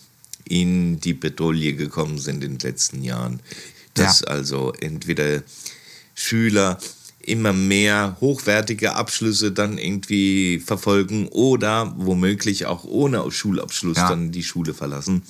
in 0.45 1.01
die 1.01 1.15
Bedouille 1.15 1.75
gekommen 1.75 2.19
sind 2.19 2.43
in 2.43 2.53
den 2.53 2.61
letzten 2.61 3.03
Jahren. 3.03 3.41
Dass 3.95 4.21
ja. 4.21 4.29
also 4.29 4.73
entweder 4.73 5.43
Schüler 6.15 6.79
immer 7.27 7.53
mehr 7.53 8.17
hochwertige 8.21 8.95
Abschlüsse 8.95 9.53
dann 9.53 9.79
irgendwie 9.79 10.61
verfolgen 10.61 11.29
oder 11.29 11.95
womöglich 11.97 12.67
auch 12.67 12.85
ohne 12.85 13.31
Schulabschluss 13.31 13.97
ja. 13.97 14.09
dann 14.09 14.31
die 14.31 14.45
Schule 14.45 14.75
verlassen. 14.75 15.23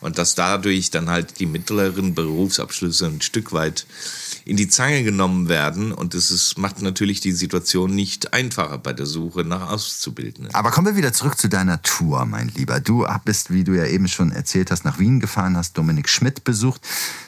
Und 0.00 0.18
dass 0.18 0.34
dadurch 0.34 0.90
dann 0.90 1.08
halt 1.08 1.38
die 1.40 1.46
mittleren 1.46 2.14
Berufsabschlüsse 2.14 3.06
ein 3.06 3.20
Stück 3.20 3.52
weit 3.52 3.86
in 4.46 4.56
die 4.56 4.68
Zange 4.68 5.02
genommen 5.02 5.48
werden. 5.48 5.92
Und 5.92 6.14
das 6.14 6.54
macht 6.56 6.80
natürlich 6.80 7.20
die 7.20 7.32
Situation 7.32 7.94
nicht 7.94 8.32
einfacher 8.32 8.78
bei 8.78 8.92
der 8.92 9.06
Suche 9.06 9.42
nach 9.42 9.70
Auszubildenden. 9.70 10.54
Aber 10.54 10.70
kommen 10.70 10.86
wir 10.86 10.96
wieder 10.96 11.12
zurück 11.12 11.36
zu 11.36 11.48
deiner 11.48 11.82
Tour, 11.82 12.24
mein 12.26 12.48
Lieber. 12.48 12.78
Du 12.78 13.04
bist, 13.24 13.52
wie 13.52 13.64
du 13.64 13.72
ja 13.72 13.86
eben 13.86 14.06
schon 14.06 14.30
erzählt 14.30 14.70
hast, 14.70 14.84
nach 14.84 15.00
Wien 15.00 15.18
gefahren, 15.18 15.56
hast 15.56 15.76
Dominik 15.76 16.08
Schmidt 16.08 16.44
besucht. 16.44 16.80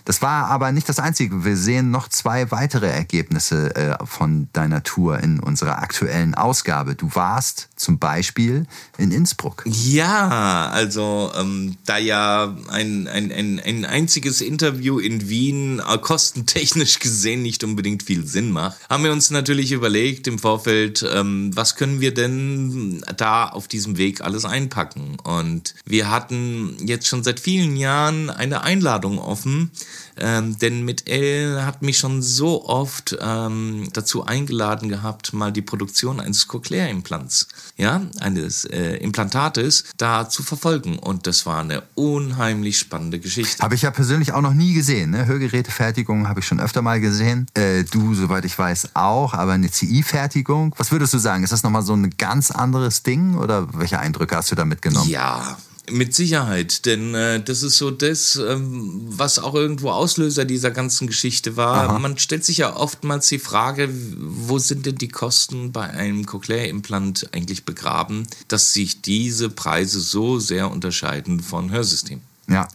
Das 0.04 0.22
war 0.22 0.46
aber 0.46 0.70
nicht 0.70 0.88
das 0.88 1.00
Einzige. 1.00 1.44
Wir 1.44 1.56
sehen 1.56 1.90
noch 1.90 2.08
zwei 2.08 2.52
weitere 2.52 2.88
Ergebnisse 2.88 3.75
äh, 3.75 3.96
von 4.06 4.48
deiner 4.52 4.84
Tour 4.84 5.18
in 5.18 5.40
unserer 5.40 5.78
aktuellen 5.78 6.37
Ausgabe. 6.37 6.94
Du 6.94 7.14
warst 7.14 7.68
zum 7.78 7.99
Beispiel 7.99 8.66
in 8.99 9.12
Innsbruck. 9.12 9.64
Ja, 9.66 10.68
also 10.68 11.32
ähm, 11.37 11.76
da 11.87 11.99
ja 11.99 12.56
ein, 12.68 13.06
ein, 13.08 13.32
ein, 13.32 13.61
ein 13.61 13.85
einziges 13.85 14.40
Interview 14.40 14.99
in 14.99 15.28
Wien 15.28 15.80
äh, 15.80 15.99
kostentechnisch 15.99 16.99
gesehen 17.00 17.42
nicht 17.42 17.64
unbedingt 17.64 18.02
viel 18.02 18.26
Sinn 18.26 18.50
macht, 18.50 18.78
haben 18.88 19.04
wir 19.04 19.12
uns 19.12 19.30
natürlich 19.30 19.73
überlegt 19.73 20.26
im 20.26 20.38
Vorfeld, 20.38 21.04
ähm, 21.11 21.50
was 21.54 21.76
können 21.76 22.00
wir 22.00 22.12
denn 22.12 23.04
da 23.16 23.49
auf 23.49 23.68
diesem 23.68 23.97
Weg 23.97 24.20
alles 24.20 24.44
einpacken? 24.44 25.16
Und 25.23 25.75
wir 25.85 26.11
hatten 26.11 26.76
jetzt 26.85 27.06
schon 27.06 27.23
seit 27.23 27.40
vielen 27.40 27.76
Jahren 27.76 28.30
eine 28.30 28.62
Einladung 28.62 29.18
offen 29.18 29.70
ähm, 30.20 30.58
denn 30.58 30.84
mit 30.84 31.08
Elle 31.08 31.64
hat 31.64 31.82
mich 31.82 31.98
schon 31.98 32.22
so 32.22 32.66
oft 32.66 33.16
ähm, 33.20 33.88
dazu 33.92 34.25
eingeladen 34.25 34.88
gehabt, 34.88 35.32
mal 35.32 35.52
die 35.52 35.62
Produktion 35.62 36.20
eines 36.20 36.48
Cochlear-Implants, 36.48 37.48
ja, 37.76 38.02
eines 38.20 38.64
äh, 38.64 38.96
Implantates, 38.96 39.84
da 39.96 40.28
zu 40.28 40.42
verfolgen. 40.42 40.98
Und 40.98 41.26
das 41.26 41.46
war 41.46 41.60
eine 41.60 41.82
unheimlich 41.94 42.78
spannende 42.78 43.18
Geschichte. 43.18 43.62
Habe 43.62 43.75
ich 43.75 43.82
ja 43.82 43.90
persönlich 43.90 44.32
auch 44.32 44.40
noch 44.40 44.54
nie 44.54 44.75
gesehen. 44.75 45.10
Ne? 45.10 45.26
Hörgerätefertigung 45.26 46.28
habe 46.28 46.40
ich 46.40 46.46
schon 46.46 46.60
öfter 46.60 46.82
mal 46.82 47.00
gesehen. 47.00 47.46
Äh, 47.54 47.84
du, 47.84 48.14
soweit 48.14 48.44
ich 48.44 48.58
weiß, 48.58 48.90
auch. 48.94 49.34
Aber 49.34 49.52
eine 49.52 49.70
CI-Fertigung, 49.70 50.75
was 50.78 50.92
würdest 50.92 51.14
du 51.14 51.18
sagen? 51.18 51.44
Ist 51.44 51.52
das 51.52 51.62
nochmal 51.62 51.82
so 51.82 51.94
ein 51.94 52.10
ganz 52.18 52.50
anderes 52.50 53.02
Ding? 53.02 53.37
Oder 53.37 53.68
welche 53.75 53.98
Eindrücke 53.98 54.37
hast 54.37 54.50
du 54.50 54.54
da 54.54 54.64
mitgenommen? 54.64 55.08
Ja, 55.08 55.56
mit 55.90 56.14
Sicherheit, 56.14 56.87
denn 56.87 57.14
äh, 57.14 57.42
das 57.42 57.62
ist 57.62 57.78
so 57.78 57.90
das, 57.90 58.37
ähm, 58.37 59.00
was 59.09 59.38
auch 59.38 59.54
irgendwo 59.54 59.90
Auslöser 59.90 60.45
dieser 60.45 60.71
ganzen 60.71 61.07
Geschichte 61.07 61.57
war. 61.57 61.90
Aha. 61.90 61.99
Man 61.99 62.18
stellt 62.18 62.45
sich 62.45 62.59
ja 62.59 62.76
oftmals 62.76 63.28
die 63.28 63.38
Frage, 63.38 63.88
wo 63.92 64.59
sind 64.59 64.87
denn 64.87 64.97
die 64.97 65.09
Kosten 65.09 65.73
bei 65.73 65.88
einem 65.90 66.26
Cochlear-Implant 66.26 67.30
eigentlich 67.33 67.64
begraben, 67.64 68.26
dass 68.49 68.73
sich 68.73 69.02
diese 69.02 69.50
Preise 69.50 70.00
so 70.00 70.38
sehr 70.38 70.71
unterscheiden 70.71 71.40
von 71.40 71.71
Hörsystemen. 71.71 72.23
Ja. 72.49 72.68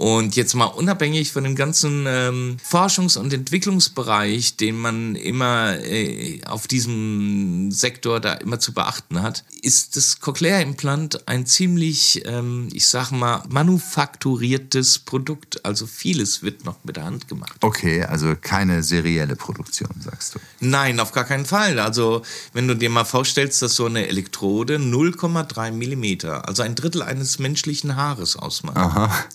Und 0.00 0.34
jetzt 0.34 0.54
mal 0.54 0.64
unabhängig 0.64 1.30
von 1.30 1.44
dem 1.44 1.54
ganzen 1.54 2.06
ähm, 2.08 2.56
Forschungs- 2.66 3.18
und 3.18 3.34
Entwicklungsbereich, 3.34 4.56
den 4.56 4.78
man 4.78 5.14
immer 5.14 5.78
äh, 5.78 6.40
auf 6.46 6.66
diesem 6.66 7.70
Sektor 7.70 8.18
da 8.18 8.32
immer 8.32 8.58
zu 8.58 8.72
beachten 8.72 9.20
hat, 9.20 9.44
ist 9.60 9.96
das 9.96 10.20
Cochlear-Implant 10.20 11.28
ein 11.28 11.44
ziemlich, 11.44 12.22
ähm, 12.24 12.70
ich 12.72 12.88
sag 12.88 13.10
mal, 13.10 13.42
manufakturiertes 13.50 15.00
Produkt. 15.00 15.66
Also 15.66 15.86
vieles 15.86 16.42
wird 16.42 16.64
noch 16.64 16.82
mit 16.82 16.96
der 16.96 17.04
Hand 17.04 17.28
gemacht. 17.28 17.58
Okay, 17.60 18.02
also 18.02 18.34
keine 18.40 18.82
serielle 18.82 19.36
Produktion, 19.36 19.90
sagst 20.02 20.34
du. 20.34 20.38
Nein, 20.60 20.98
auf 20.98 21.12
gar 21.12 21.24
keinen 21.24 21.44
Fall. 21.44 21.78
Also 21.78 22.22
wenn 22.54 22.66
du 22.66 22.74
dir 22.74 22.88
mal 22.88 23.04
vorstellst, 23.04 23.60
dass 23.60 23.76
so 23.76 23.84
eine 23.84 24.08
Elektrode 24.08 24.76
0,3 24.76 25.72
Millimeter, 25.72 26.48
also 26.48 26.62
ein 26.62 26.74
Drittel 26.74 27.02
eines 27.02 27.38
menschlichen 27.38 27.96
Haares 27.96 28.34
ausmacht. 28.36 28.78
Aha. 28.78 29.26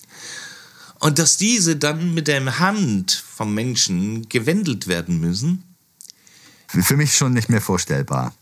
Und 0.99 1.19
dass 1.19 1.37
diese 1.37 1.75
dann 1.75 2.13
mit 2.13 2.27
der 2.27 2.59
Hand 2.59 3.11
vom 3.11 3.53
Menschen 3.53 4.27
gewendelt 4.29 4.87
werden 4.87 5.19
müssen, 5.19 5.63
Für 6.67 6.97
mich 6.97 7.15
schon 7.15 7.33
nicht 7.33 7.47
mehr 7.49 7.61
vorstellbar. 7.61 8.33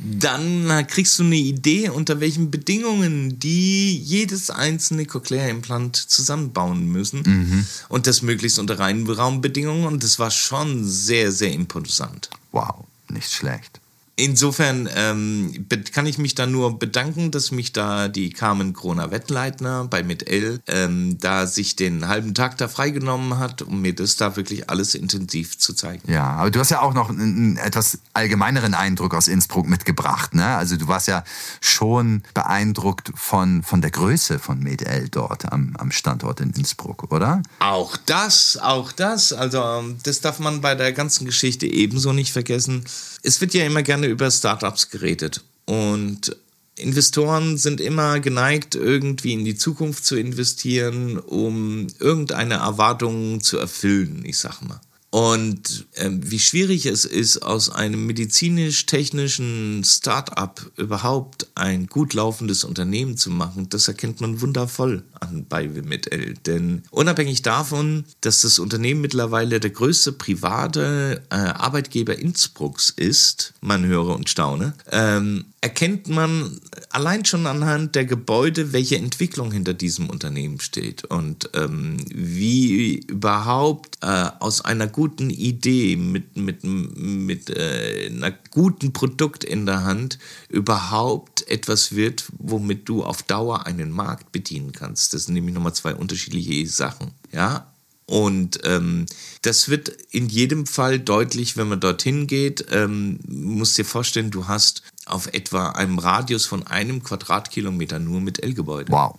dann 0.00 0.86
kriegst 0.86 1.18
du 1.18 1.24
eine 1.24 1.36
Idee, 1.36 1.90
unter 1.90 2.18
welchen 2.20 2.50
Bedingungen 2.50 3.38
die 3.38 3.96
jedes 3.98 4.48
einzelne 4.48 5.04
Cochlear-Implant 5.06 5.96
zusammenbauen 5.96 6.86
müssen. 6.86 7.66
Und 7.88 8.06
das 8.06 8.22
möglichst 8.22 8.58
unter 8.58 8.78
reinen 8.78 9.08
Raumbedingungen. 9.08 9.84
Und 9.86 10.02
das 10.02 10.18
war 10.18 10.30
schon 10.30 10.88
sehr, 10.88 11.30
sehr 11.30 11.52
imposant. 11.52 12.30
Wow, 12.52 12.84
nicht 13.08 13.30
schlecht. 13.30 13.81
Insofern 14.16 14.90
ähm, 14.94 15.66
kann 15.92 16.04
ich 16.04 16.18
mich 16.18 16.34
da 16.34 16.46
nur 16.46 16.78
bedanken, 16.78 17.30
dass 17.30 17.50
mich 17.50 17.72
da 17.72 18.08
die 18.08 18.30
Carmen 18.30 18.74
Kroner 18.74 19.10
Wettleitner 19.10 19.86
bei 19.88 20.02
Mit 20.02 20.28
L 20.28 20.60
ähm, 20.66 21.16
da 21.18 21.46
sich 21.46 21.76
den 21.76 22.08
halben 22.08 22.34
Tag 22.34 22.58
da 22.58 22.68
freigenommen 22.68 23.38
hat, 23.38 23.62
um 23.62 23.80
mir 23.80 23.94
das 23.94 24.16
da 24.16 24.36
wirklich 24.36 24.68
alles 24.68 24.94
intensiv 24.94 25.58
zu 25.58 25.72
zeigen. 25.72 26.12
Ja, 26.12 26.24
aber 26.24 26.50
du 26.50 26.60
hast 26.60 26.70
ja 26.70 26.82
auch 26.82 26.92
noch 26.92 27.08
einen, 27.08 27.20
einen 27.20 27.56
etwas 27.56 28.00
allgemeineren 28.12 28.74
Eindruck 28.74 29.14
aus 29.14 29.28
Innsbruck 29.28 29.66
mitgebracht. 29.66 30.34
Ne? 30.34 30.46
Also 30.46 30.76
du 30.76 30.88
warst 30.88 31.08
ja 31.08 31.24
schon 31.62 32.22
beeindruckt 32.34 33.12
von, 33.14 33.62
von 33.62 33.80
der 33.80 33.90
Größe 33.90 34.38
von 34.38 34.60
MedL 34.60 35.08
dort 35.08 35.50
am, 35.50 35.74
am 35.78 35.90
Standort 35.90 36.40
in 36.40 36.50
Innsbruck, 36.50 37.10
oder? 37.10 37.42
Auch 37.60 37.96
das, 37.96 38.58
auch 38.60 38.92
das, 38.92 39.32
also 39.32 39.62
ähm, 39.62 39.96
das 40.02 40.20
darf 40.20 40.38
man 40.38 40.60
bei 40.60 40.74
der 40.74 40.92
ganzen 40.92 41.24
Geschichte 41.24 41.66
ebenso 41.66 42.12
nicht 42.12 42.32
vergessen. 42.32 42.84
Es 43.22 43.40
wird 43.40 43.54
ja 43.54 43.64
immer 43.64 43.82
gerne 43.82 44.06
über 44.06 44.30
Startups 44.30 44.90
geredet 44.90 45.42
und 45.64 46.36
Investoren 46.76 47.58
sind 47.58 47.80
immer 47.80 48.18
geneigt, 48.20 48.74
irgendwie 48.74 49.34
in 49.34 49.44
die 49.44 49.56
Zukunft 49.56 50.04
zu 50.04 50.16
investieren, 50.16 51.18
um 51.18 51.86
irgendeine 51.98 52.54
Erwartung 52.54 53.40
zu 53.40 53.58
erfüllen, 53.58 54.24
ich 54.24 54.38
sag 54.38 54.62
mal. 54.62 54.80
Und 55.12 55.84
ähm, 55.96 56.22
wie 56.30 56.38
schwierig 56.38 56.86
es 56.86 57.04
ist, 57.04 57.42
aus 57.42 57.68
einem 57.68 58.06
medizinisch-technischen 58.06 59.84
Start-up 59.84 60.70
überhaupt 60.78 61.48
ein 61.54 61.86
gut 61.86 62.14
laufendes 62.14 62.64
Unternehmen 62.64 63.18
zu 63.18 63.28
machen, 63.28 63.68
das 63.68 63.88
erkennt 63.88 64.22
man 64.22 64.40
wundervoll 64.40 65.02
an 65.20 65.44
bei 65.46 65.64
L. 65.64 66.34
Denn 66.46 66.84
unabhängig 66.90 67.42
davon, 67.42 68.06
dass 68.22 68.40
das 68.40 68.58
Unternehmen 68.58 69.02
mittlerweile 69.02 69.60
der 69.60 69.70
größte 69.70 70.12
private 70.12 71.20
äh, 71.28 71.34
Arbeitgeber 71.34 72.18
Innsbrucks 72.18 72.88
ist, 72.88 73.52
man 73.60 73.84
höre 73.84 74.16
und 74.16 74.30
staune, 74.30 74.72
ähm, 74.90 75.44
erkennt 75.60 76.08
man 76.08 76.58
allein 76.90 77.24
schon 77.24 77.46
anhand 77.46 77.94
der 77.94 78.04
Gebäude, 78.04 78.72
welche 78.72 78.96
Entwicklung 78.96 79.52
hinter 79.52 79.74
diesem 79.74 80.08
Unternehmen 80.08 80.58
steht 80.58 81.04
und 81.04 81.50
ähm, 81.54 81.98
wie 82.08 82.96
überhaupt 82.96 83.98
äh, 84.00 84.30
aus 84.40 84.64
einer 84.64 84.86
guten 84.86 85.01
Idee 85.08 85.96
mit, 85.96 86.36
mit, 86.36 86.64
mit 86.64 87.50
äh, 87.50 88.08
einer 88.10 88.32
guten 88.50 88.92
Produkt 88.92 89.44
in 89.44 89.66
der 89.66 89.84
Hand 89.84 90.18
überhaupt 90.48 91.48
etwas 91.48 91.94
wird, 91.94 92.24
womit 92.38 92.88
du 92.88 93.04
auf 93.04 93.22
Dauer 93.22 93.66
einen 93.66 93.90
Markt 93.90 94.32
bedienen 94.32 94.72
kannst. 94.72 95.14
Das 95.14 95.24
sind 95.24 95.34
nämlich 95.34 95.54
nochmal 95.54 95.74
zwei 95.74 95.94
unterschiedliche 95.94 96.66
Sachen. 96.68 97.12
Ja, 97.32 97.72
und 98.06 98.60
ähm, 98.64 99.06
das 99.42 99.68
wird 99.68 99.88
in 100.10 100.28
jedem 100.28 100.66
Fall 100.66 100.98
deutlich, 100.98 101.56
wenn 101.56 101.68
man 101.68 101.80
dorthin 101.80 102.26
geht. 102.26 102.66
Ähm, 102.70 103.20
musst 103.26 103.78
dir 103.78 103.84
vorstellen, 103.84 104.30
du 104.30 104.48
hast 104.48 104.82
auf 105.06 105.28
etwa 105.28 105.70
einem 105.70 105.98
Radius 105.98 106.44
von 106.44 106.66
einem 106.66 107.02
Quadratkilometer 107.02 107.98
nur 107.98 108.20
mit 108.20 108.42
L-Gebäude. 108.42 108.92
Wow. 108.92 109.18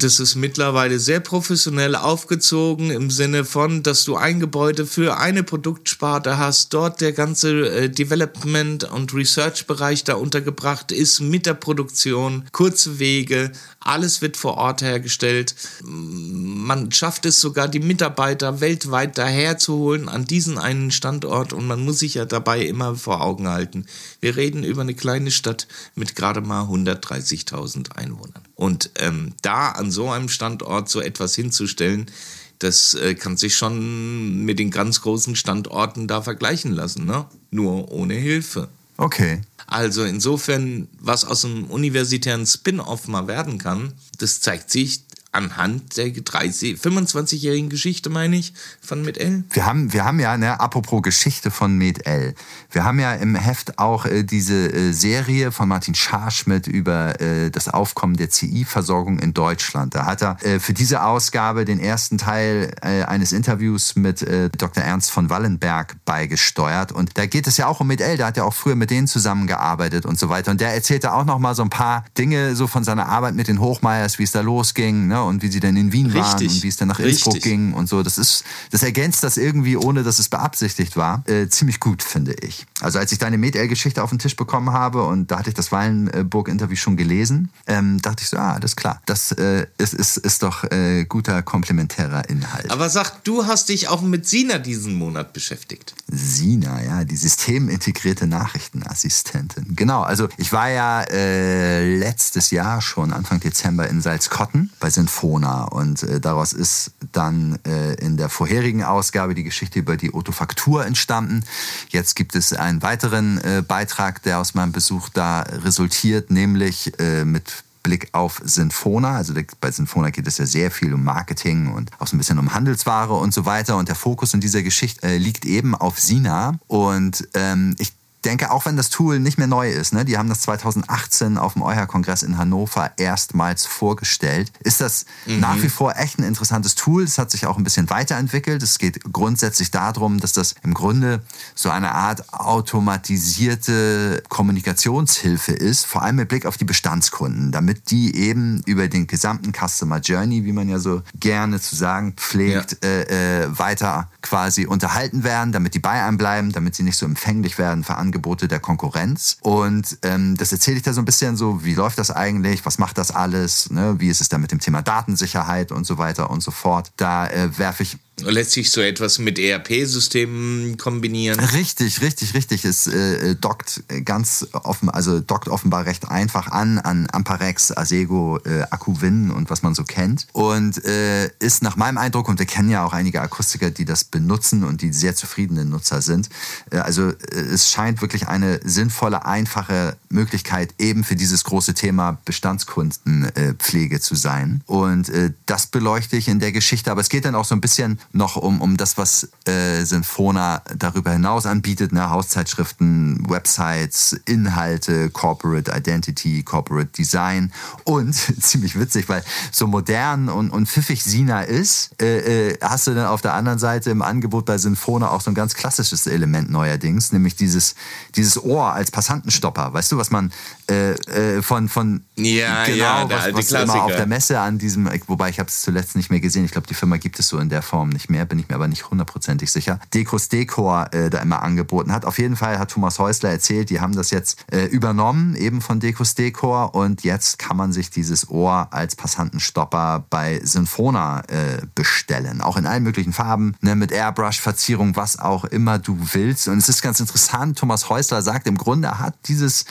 Das 0.00 0.18
ist 0.18 0.34
mittlerweile 0.34 0.98
sehr 0.98 1.20
professionell 1.20 1.94
aufgezogen 1.94 2.90
im 2.90 3.10
Sinne 3.10 3.44
von, 3.44 3.82
dass 3.82 4.06
du 4.06 4.16
ein 4.16 4.40
Gebäude 4.40 4.86
für 4.86 5.18
eine 5.18 5.42
Produktsparte 5.42 6.38
hast, 6.38 6.72
dort 6.72 7.02
der 7.02 7.12
ganze 7.12 7.68
äh, 7.68 7.90
Development- 7.90 8.84
und 8.84 9.12
Research-Bereich 9.12 10.04
da 10.04 10.14
untergebracht 10.14 10.90
ist 10.90 11.20
mit 11.20 11.44
der 11.44 11.52
Produktion, 11.52 12.46
kurze 12.50 12.98
Wege, 12.98 13.52
alles 13.78 14.22
wird 14.22 14.38
vor 14.38 14.56
Ort 14.56 14.80
hergestellt. 14.80 15.54
Man 15.82 16.90
schafft 16.92 17.26
es 17.26 17.38
sogar, 17.38 17.68
die 17.68 17.80
Mitarbeiter 17.80 18.62
weltweit 18.62 19.18
daher 19.18 19.58
zu 19.58 19.74
holen 19.74 20.08
an 20.08 20.24
diesen 20.24 20.56
einen 20.56 20.92
Standort 20.92 21.52
und 21.52 21.66
man 21.66 21.84
muss 21.84 21.98
sich 21.98 22.14
ja 22.14 22.24
dabei 22.24 22.62
immer 22.62 22.94
vor 22.94 23.20
Augen 23.20 23.48
halten. 23.48 23.84
Wir 24.22 24.36
reden 24.36 24.64
über 24.64 24.80
eine 24.80 24.94
kleine 24.94 25.30
Stadt 25.30 25.68
mit 25.94 26.16
gerade 26.16 26.40
mal 26.40 26.62
130.000 26.62 27.96
Einwohnern. 27.96 28.49
Und 28.60 28.90
ähm, 28.98 29.32
da 29.40 29.70
an 29.70 29.90
so 29.90 30.10
einem 30.10 30.28
Standort 30.28 30.90
so 30.90 31.00
etwas 31.00 31.34
hinzustellen, 31.34 32.10
das 32.58 32.92
äh, 32.92 33.14
kann 33.14 33.38
sich 33.38 33.56
schon 33.56 34.44
mit 34.44 34.58
den 34.58 34.70
ganz 34.70 35.00
großen 35.00 35.34
Standorten 35.34 36.06
da 36.06 36.20
vergleichen 36.20 36.72
lassen, 36.72 37.06
ne? 37.06 37.24
Nur 37.50 37.90
ohne 37.90 38.12
Hilfe. 38.12 38.68
Okay. 38.98 39.40
Also 39.66 40.04
insofern, 40.04 40.88
was 40.98 41.24
aus 41.24 41.46
einem 41.46 41.64
universitären 41.64 42.44
Spin-off 42.44 43.08
mal 43.08 43.26
werden 43.28 43.56
kann, 43.56 43.94
das 44.18 44.42
zeigt 44.42 44.70
sich 44.70 45.04
anhand 45.32 45.96
der 45.96 46.10
30, 46.10 46.80
25-jährigen 46.80 47.68
Geschichte, 47.68 48.10
meine 48.10 48.36
ich, 48.36 48.52
von 48.80 49.02
Mit 49.02 49.18
L. 49.18 49.44
Wir 49.50 49.64
haben, 49.64 49.92
wir 49.92 50.04
haben 50.04 50.18
ja, 50.18 50.36
ne, 50.36 50.58
apropos 50.58 51.02
Geschichte 51.02 51.50
von 51.50 51.76
MedL, 51.78 52.34
wir 52.70 52.84
haben 52.84 52.98
ja 52.98 53.14
im 53.14 53.36
Heft 53.36 53.78
auch 53.78 54.06
äh, 54.06 54.24
diese 54.24 54.72
äh, 54.72 54.92
Serie 54.92 55.52
von 55.52 55.68
Martin 55.68 55.94
Scharschmidt 55.94 56.66
über 56.66 57.20
äh, 57.20 57.50
das 57.50 57.68
Aufkommen 57.68 58.16
der 58.16 58.30
CI-Versorgung 58.30 59.20
in 59.20 59.32
Deutschland. 59.32 59.94
Da 59.94 60.06
hat 60.06 60.22
er 60.22 60.36
äh, 60.42 60.58
für 60.58 60.72
diese 60.72 61.04
Ausgabe 61.04 61.64
den 61.64 61.78
ersten 61.78 62.18
Teil 62.18 62.72
äh, 62.82 63.04
eines 63.04 63.32
Interviews 63.32 63.94
mit 63.94 64.22
äh, 64.22 64.50
Dr. 64.50 64.82
Ernst 64.82 65.12
von 65.12 65.30
Wallenberg 65.30 65.96
beigesteuert. 66.04 66.90
Und 66.90 67.16
da 67.16 67.26
geht 67.26 67.46
es 67.46 67.56
ja 67.56 67.68
auch 67.68 67.80
um 67.80 67.86
MedL, 67.86 68.16
der 68.16 68.26
hat 68.26 68.36
ja 68.36 68.44
auch 68.44 68.54
früher 68.54 68.74
mit 68.74 68.90
denen 68.90 69.06
zusammengearbeitet 69.06 70.06
und 70.06 70.18
so 70.18 70.28
weiter. 70.28 70.50
Und 70.50 70.60
der 70.60 70.74
erzählte 70.74 71.12
auch 71.12 71.24
noch 71.24 71.38
mal 71.38 71.54
so 71.54 71.62
ein 71.62 71.70
paar 71.70 72.04
Dinge 72.18 72.56
so 72.56 72.66
von 72.66 72.82
seiner 72.82 73.06
Arbeit 73.06 73.36
mit 73.36 73.46
den 73.46 73.60
Hochmeyers, 73.60 74.18
wie 74.18 74.24
es 74.24 74.32
da 74.32 74.40
losging, 74.40 75.06
ne? 75.06 75.19
Und 75.26 75.42
wie 75.42 75.48
sie 75.48 75.60
dann 75.60 75.76
in 75.76 75.92
Wien 75.92 76.12
waren 76.14 76.22
Richtig. 76.22 76.48
und 76.50 76.62
wie 76.62 76.68
es 76.68 76.76
dann 76.76 76.88
nach 76.88 76.98
Innsbruck 76.98 77.34
Richtig. 77.34 77.50
ging 77.50 77.72
und 77.72 77.88
so. 77.88 78.02
Das 78.02 78.18
ist, 78.18 78.44
das 78.70 78.82
ergänzt 78.82 79.22
das 79.22 79.36
irgendwie, 79.36 79.76
ohne 79.76 80.02
dass 80.02 80.18
es 80.18 80.28
beabsichtigt 80.28 80.96
war, 80.96 81.22
äh, 81.28 81.48
ziemlich 81.48 81.80
gut, 81.80 82.02
finde 82.02 82.34
ich. 82.40 82.66
Also 82.80 82.98
als 82.98 83.12
ich 83.12 83.18
deine 83.18 83.38
MedL-Geschichte 83.38 84.02
auf 84.02 84.10
den 84.10 84.18
Tisch 84.18 84.36
bekommen 84.36 84.72
habe 84.72 85.04
und 85.04 85.30
da 85.30 85.38
hatte 85.38 85.50
ich 85.50 85.54
das 85.54 85.72
Wallenburg-Interview 85.72 86.76
schon 86.76 86.96
gelesen, 86.96 87.50
ähm, 87.66 88.00
dachte 88.00 88.22
ich 88.22 88.28
so, 88.28 88.36
ah, 88.36 88.54
alles 88.54 88.76
klar. 88.76 89.00
Das 89.06 89.32
äh, 89.32 89.66
ist, 89.78 89.94
ist, 89.94 90.16
ist 90.16 90.42
doch 90.42 90.64
äh, 90.64 91.04
guter 91.04 91.42
komplementärer 91.42 92.28
Inhalt. 92.28 92.70
Aber 92.70 92.88
sag, 92.88 93.22
du 93.24 93.46
hast 93.46 93.68
dich 93.68 93.88
auch 93.88 94.02
mit 94.02 94.26
Sina 94.26 94.58
diesen 94.58 94.94
Monat 94.94 95.32
beschäftigt. 95.32 95.94
Sina, 96.08 96.82
ja, 96.82 97.04
die 97.04 97.16
systemintegrierte 97.16 98.26
Nachrichtenassistentin. 98.26 99.76
Genau, 99.76 100.02
also 100.02 100.28
ich 100.36 100.52
war 100.52 100.68
ja 100.70 101.02
äh, 101.02 101.96
letztes 101.96 102.50
Jahr 102.50 102.80
schon, 102.80 103.12
Anfang 103.12 103.40
Dezember 103.40 103.88
in 103.88 104.00
Salzkotten 104.00 104.70
bei 104.80 104.90
Sinfona 105.10 105.64
und 105.64 106.02
äh, 106.04 106.20
daraus 106.20 106.52
ist 106.52 106.92
dann 107.12 107.58
äh, 107.66 107.94
in 107.94 108.16
der 108.16 108.28
vorherigen 108.28 108.84
Ausgabe 108.84 109.34
die 109.34 109.42
Geschichte 109.42 109.80
über 109.80 109.96
die 109.96 110.12
Otofaktur 110.12 110.86
entstanden. 110.86 111.44
Jetzt 111.88 112.14
gibt 112.14 112.36
es 112.36 112.52
einen 112.52 112.82
weiteren 112.82 113.38
äh, 113.38 113.62
Beitrag, 113.66 114.22
der 114.22 114.38
aus 114.38 114.54
meinem 114.54 114.72
Besuch 114.72 115.08
da 115.08 115.40
resultiert, 115.42 116.30
nämlich 116.30 116.98
äh, 117.00 117.24
mit 117.24 117.64
Blick 117.82 118.10
auf 118.12 118.40
Sinfona. 118.44 119.16
Also 119.16 119.34
bei 119.60 119.70
Sinfona 119.70 120.10
geht 120.10 120.26
es 120.26 120.38
ja 120.38 120.46
sehr 120.46 120.70
viel 120.70 120.94
um 120.94 121.02
Marketing 121.02 121.72
und 121.72 121.90
auch 121.98 122.06
so 122.06 122.14
ein 122.14 122.18
bisschen 122.18 122.38
um 122.38 122.54
Handelsware 122.54 123.14
und 123.14 123.34
so 123.34 123.46
weiter. 123.46 123.76
Und 123.76 123.88
der 123.88 123.96
Fokus 123.96 124.34
in 124.34 124.40
dieser 124.40 124.62
Geschichte 124.62 125.06
äh, 125.06 125.16
liegt 125.16 125.44
eben 125.44 125.74
auf 125.74 125.98
Sina. 125.98 126.58
Und 126.68 127.26
ähm, 127.34 127.74
ich 127.78 127.92
denke, 128.22 128.50
auch 128.50 128.66
wenn 128.66 128.76
das 128.76 128.90
Tool 128.90 129.18
nicht 129.18 129.38
mehr 129.38 129.46
neu 129.46 129.70
ist, 129.70 129.92
ne, 129.92 130.04
die 130.04 130.18
haben 130.18 130.28
das 130.28 130.40
2018 130.42 131.38
auf 131.38 131.54
dem 131.54 131.62
EuHA-Kongress 131.62 132.22
in 132.22 132.38
Hannover 132.38 132.92
erstmals 132.96 133.66
vorgestellt, 133.66 134.52
ist 134.60 134.80
das 134.80 135.06
mhm. 135.26 135.40
nach 135.40 135.62
wie 135.62 135.68
vor 135.68 135.96
echt 135.96 136.18
ein 136.18 136.24
interessantes 136.24 136.74
Tool. 136.74 137.02
Es 137.02 137.18
hat 137.18 137.30
sich 137.30 137.46
auch 137.46 137.56
ein 137.56 137.64
bisschen 137.64 137.90
weiterentwickelt. 137.90 138.62
Es 138.62 138.78
geht 138.78 139.00
grundsätzlich 139.12 139.70
darum, 139.70 140.20
dass 140.20 140.32
das 140.32 140.54
im 140.62 140.74
Grunde 140.74 141.22
so 141.54 141.70
eine 141.70 141.92
Art 141.92 142.32
automatisierte 142.32 144.22
Kommunikationshilfe 144.28 145.52
ist, 145.52 145.86
vor 145.86 146.02
allem 146.02 146.16
mit 146.16 146.28
Blick 146.28 146.46
auf 146.46 146.56
die 146.56 146.64
Bestandskunden, 146.64 147.52
damit 147.52 147.90
die 147.90 148.16
eben 148.16 148.62
über 148.66 148.88
den 148.88 149.06
gesamten 149.06 149.52
Customer 149.52 149.98
Journey, 149.98 150.44
wie 150.44 150.52
man 150.52 150.68
ja 150.68 150.78
so 150.78 151.02
gerne 151.18 151.60
zu 151.60 151.74
sagen 151.74 152.14
pflegt, 152.16 152.78
ja. 152.82 152.88
äh, 152.88 153.44
äh, 153.44 153.58
weiter 153.58 154.10
quasi 154.22 154.66
unterhalten 154.66 155.24
werden, 155.24 155.52
damit 155.52 155.74
die 155.74 155.78
bei 155.78 156.02
einem 156.04 156.18
bleiben, 156.18 156.52
damit 156.52 156.74
sie 156.74 156.82
nicht 156.82 156.96
so 156.96 157.06
empfänglich 157.06 157.58
werden 157.58 157.84
für 157.84 157.96
Angebote 157.96 158.09
der 158.12 158.60
Konkurrenz. 158.60 159.36
Und 159.42 159.98
ähm, 160.02 160.36
das 160.36 160.52
erzähle 160.52 160.78
ich 160.78 160.82
da 160.82 160.92
so 160.92 161.00
ein 161.00 161.04
bisschen 161.04 161.36
so, 161.36 161.64
wie 161.64 161.74
läuft 161.74 161.98
das 161.98 162.10
eigentlich, 162.10 162.64
was 162.66 162.78
macht 162.78 162.98
das 162.98 163.10
alles, 163.10 163.70
ne? 163.70 163.96
wie 163.98 164.08
ist 164.08 164.20
es 164.20 164.28
da 164.28 164.38
mit 164.38 164.52
dem 164.52 164.60
Thema 164.60 164.82
Datensicherheit 164.82 165.72
und 165.72 165.84
so 165.84 165.98
weiter 165.98 166.30
und 166.30 166.42
so 166.42 166.50
fort. 166.50 166.92
Da 166.96 167.26
äh, 167.28 167.58
werfe 167.58 167.82
ich 167.82 167.98
Lässt 168.22 168.52
sich 168.52 168.70
so 168.70 168.80
etwas 168.80 169.18
mit 169.18 169.38
ERP-Systemen 169.38 170.76
kombinieren? 170.76 171.38
Richtig, 171.40 172.00
richtig, 172.00 172.34
richtig. 172.34 172.64
Es 172.64 172.86
äh, 172.86 173.34
dockt 173.34 173.82
ganz 174.04 174.46
offen, 174.52 174.90
also 174.90 175.20
dockt 175.20 175.48
offenbar 175.48 175.86
recht 175.86 176.08
einfach 176.08 176.48
an 176.48 176.78
an 176.78 177.08
Amparex, 177.10 177.76
Asego, 177.76 178.38
äh, 178.44 178.62
Akuvin 178.70 179.30
und 179.30 179.50
was 179.50 179.62
man 179.62 179.74
so 179.74 179.84
kennt. 179.84 180.26
Und 180.32 180.84
äh, 180.84 181.30
ist 181.38 181.62
nach 181.62 181.76
meinem 181.76 181.98
Eindruck, 181.98 182.28
und 182.28 182.38
wir 182.38 182.46
kennen 182.46 182.70
ja 182.70 182.84
auch 182.84 182.92
einige 182.92 183.20
Akustiker, 183.20 183.70
die 183.70 183.84
das 183.84 184.04
benutzen 184.04 184.64
und 184.64 184.82
die 184.82 184.92
sehr 184.92 185.14
zufriedene 185.14 185.64
Nutzer 185.64 186.02
sind. 186.02 186.28
Äh, 186.70 186.78
also 186.78 187.10
äh, 187.10 187.14
es 187.52 187.70
scheint 187.70 188.00
wirklich 188.00 188.28
eine 188.28 188.60
sinnvolle, 188.64 189.24
einfache 189.24 189.96
Möglichkeit 190.08 190.74
eben 190.78 191.04
für 191.04 191.16
dieses 191.16 191.44
große 191.44 191.74
Thema 191.74 192.18
Bestandskundenpflege 192.24 194.00
zu 194.00 194.14
sein. 194.14 194.62
Und 194.66 195.08
äh, 195.08 195.32
das 195.46 195.66
beleuchte 195.66 196.16
ich 196.16 196.28
in 196.28 196.40
der 196.40 196.52
Geschichte. 196.52 196.90
Aber 196.90 197.00
es 197.00 197.08
geht 197.08 197.24
dann 197.24 197.34
auch 197.34 197.44
so 197.44 197.54
ein 197.54 197.60
bisschen 197.60 197.98
noch 198.12 198.36
um, 198.36 198.60
um 198.60 198.76
das, 198.76 198.98
was 198.98 199.28
äh, 199.46 199.84
Sinfona 199.84 200.62
darüber 200.76 201.12
hinaus 201.12 201.46
anbietet, 201.46 201.92
ne? 201.92 202.10
Hauszeitschriften, 202.10 203.28
Websites, 203.28 204.20
Inhalte, 204.24 205.10
Corporate 205.10 205.70
Identity, 205.70 206.42
Corporate 206.42 206.90
Design 206.90 207.52
und 207.84 208.14
ziemlich 208.42 208.78
witzig, 208.78 209.08
weil 209.08 209.22
so 209.52 209.66
modern 209.66 210.28
und, 210.28 210.50
und 210.50 210.68
pfiffig 210.68 211.04
Sina 211.04 211.42
ist, 211.42 211.90
äh, 212.02 212.50
äh, 212.50 212.58
hast 212.60 212.88
du 212.88 212.94
dann 212.94 213.06
auf 213.06 213.22
der 213.22 213.34
anderen 213.34 213.58
Seite 213.58 213.90
im 213.90 214.02
Angebot 214.02 214.44
bei 214.44 214.58
Sinfona 214.58 215.10
auch 215.10 215.20
so 215.20 215.30
ein 215.30 215.34
ganz 215.34 215.54
klassisches 215.54 216.06
Element 216.06 216.50
neuerdings, 216.50 217.12
nämlich 217.12 217.36
dieses, 217.36 217.76
dieses 218.16 218.42
Ohr 218.42 218.72
als 218.72 218.90
Passantenstopper. 218.90 219.72
Weißt 219.72 219.92
du, 219.92 219.98
was 219.98 220.10
man 220.10 220.32
äh, 220.70 220.92
äh, 220.92 221.42
von, 221.42 221.68
von 221.68 222.04
ja, 222.16 222.64
genau, 222.64 222.76
ja, 222.76 223.10
was, 223.10 223.34
was 223.34 223.62
immer 223.62 223.82
auf 223.82 223.96
der 223.96 224.06
Messe 224.06 224.38
an 224.38 224.58
diesem, 224.58 224.88
wobei 225.08 225.28
ich 225.28 225.40
habe 225.40 225.48
es 225.48 225.62
zuletzt 225.62 225.96
nicht 225.96 226.10
mehr 226.10 226.20
gesehen, 226.20 226.44
ich 226.44 226.52
glaube, 226.52 226.68
die 226.68 226.74
Firma 226.74 226.96
gibt 226.96 227.18
es 227.18 227.28
so 227.28 227.38
in 227.38 227.48
der 227.48 227.62
Form 227.62 227.88
nicht 227.88 228.08
mehr, 228.08 228.24
bin 228.24 228.38
ich 228.38 228.48
mir 228.48 228.54
aber 228.54 228.68
nicht 228.68 228.88
hundertprozentig 228.88 229.50
sicher, 229.50 229.80
Dekos 229.92 230.28
Decor 230.28 230.92
äh, 230.92 231.10
da 231.10 231.18
immer 231.18 231.42
angeboten 231.42 231.92
hat. 231.92 232.04
Auf 232.04 232.18
jeden 232.18 232.36
Fall 232.36 232.58
hat 232.58 232.70
Thomas 232.70 232.98
Häusler 233.00 233.30
erzählt, 233.30 233.70
die 233.70 233.80
haben 233.80 233.94
das 233.94 234.10
jetzt 234.10 234.44
äh, 234.52 234.66
übernommen, 234.66 235.34
eben 235.34 235.60
von 235.60 235.80
Dekos 235.80 236.14
Decor 236.14 236.74
und 236.74 237.02
jetzt 237.02 237.38
kann 237.38 237.56
man 237.56 237.72
sich 237.72 237.90
dieses 237.90 238.30
Ohr 238.30 238.68
als 238.70 238.94
Passantenstopper 238.94 240.04
bei 240.08 240.40
Sinfona 240.44 241.22
äh, 241.28 241.62
bestellen. 241.74 242.40
Auch 242.40 242.56
in 242.56 242.66
allen 242.66 242.84
möglichen 242.84 243.12
Farben, 243.12 243.56
ne, 243.60 243.74
mit 243.74 243.90
Airbrush-Verzierung, 243.90 244.94
was 244.94 245.18
auch 245.18 245.44
immer 245.44 245.78
du 245.78 245.98
willst. 246.12 246.46
Und 246.46 246.58
es 246.58 246.68
ist 246.68 246.82
ganz 246.82 247.00
interessant, 247.00 247.58
Thomas 247.58 247.88
Häusler 247.88 248.22
sagt, 248.22 248.46
im 248.46 248.56
Grunde 248.56 248.98
hat 248.98 249.14
dieses 249.26 249.64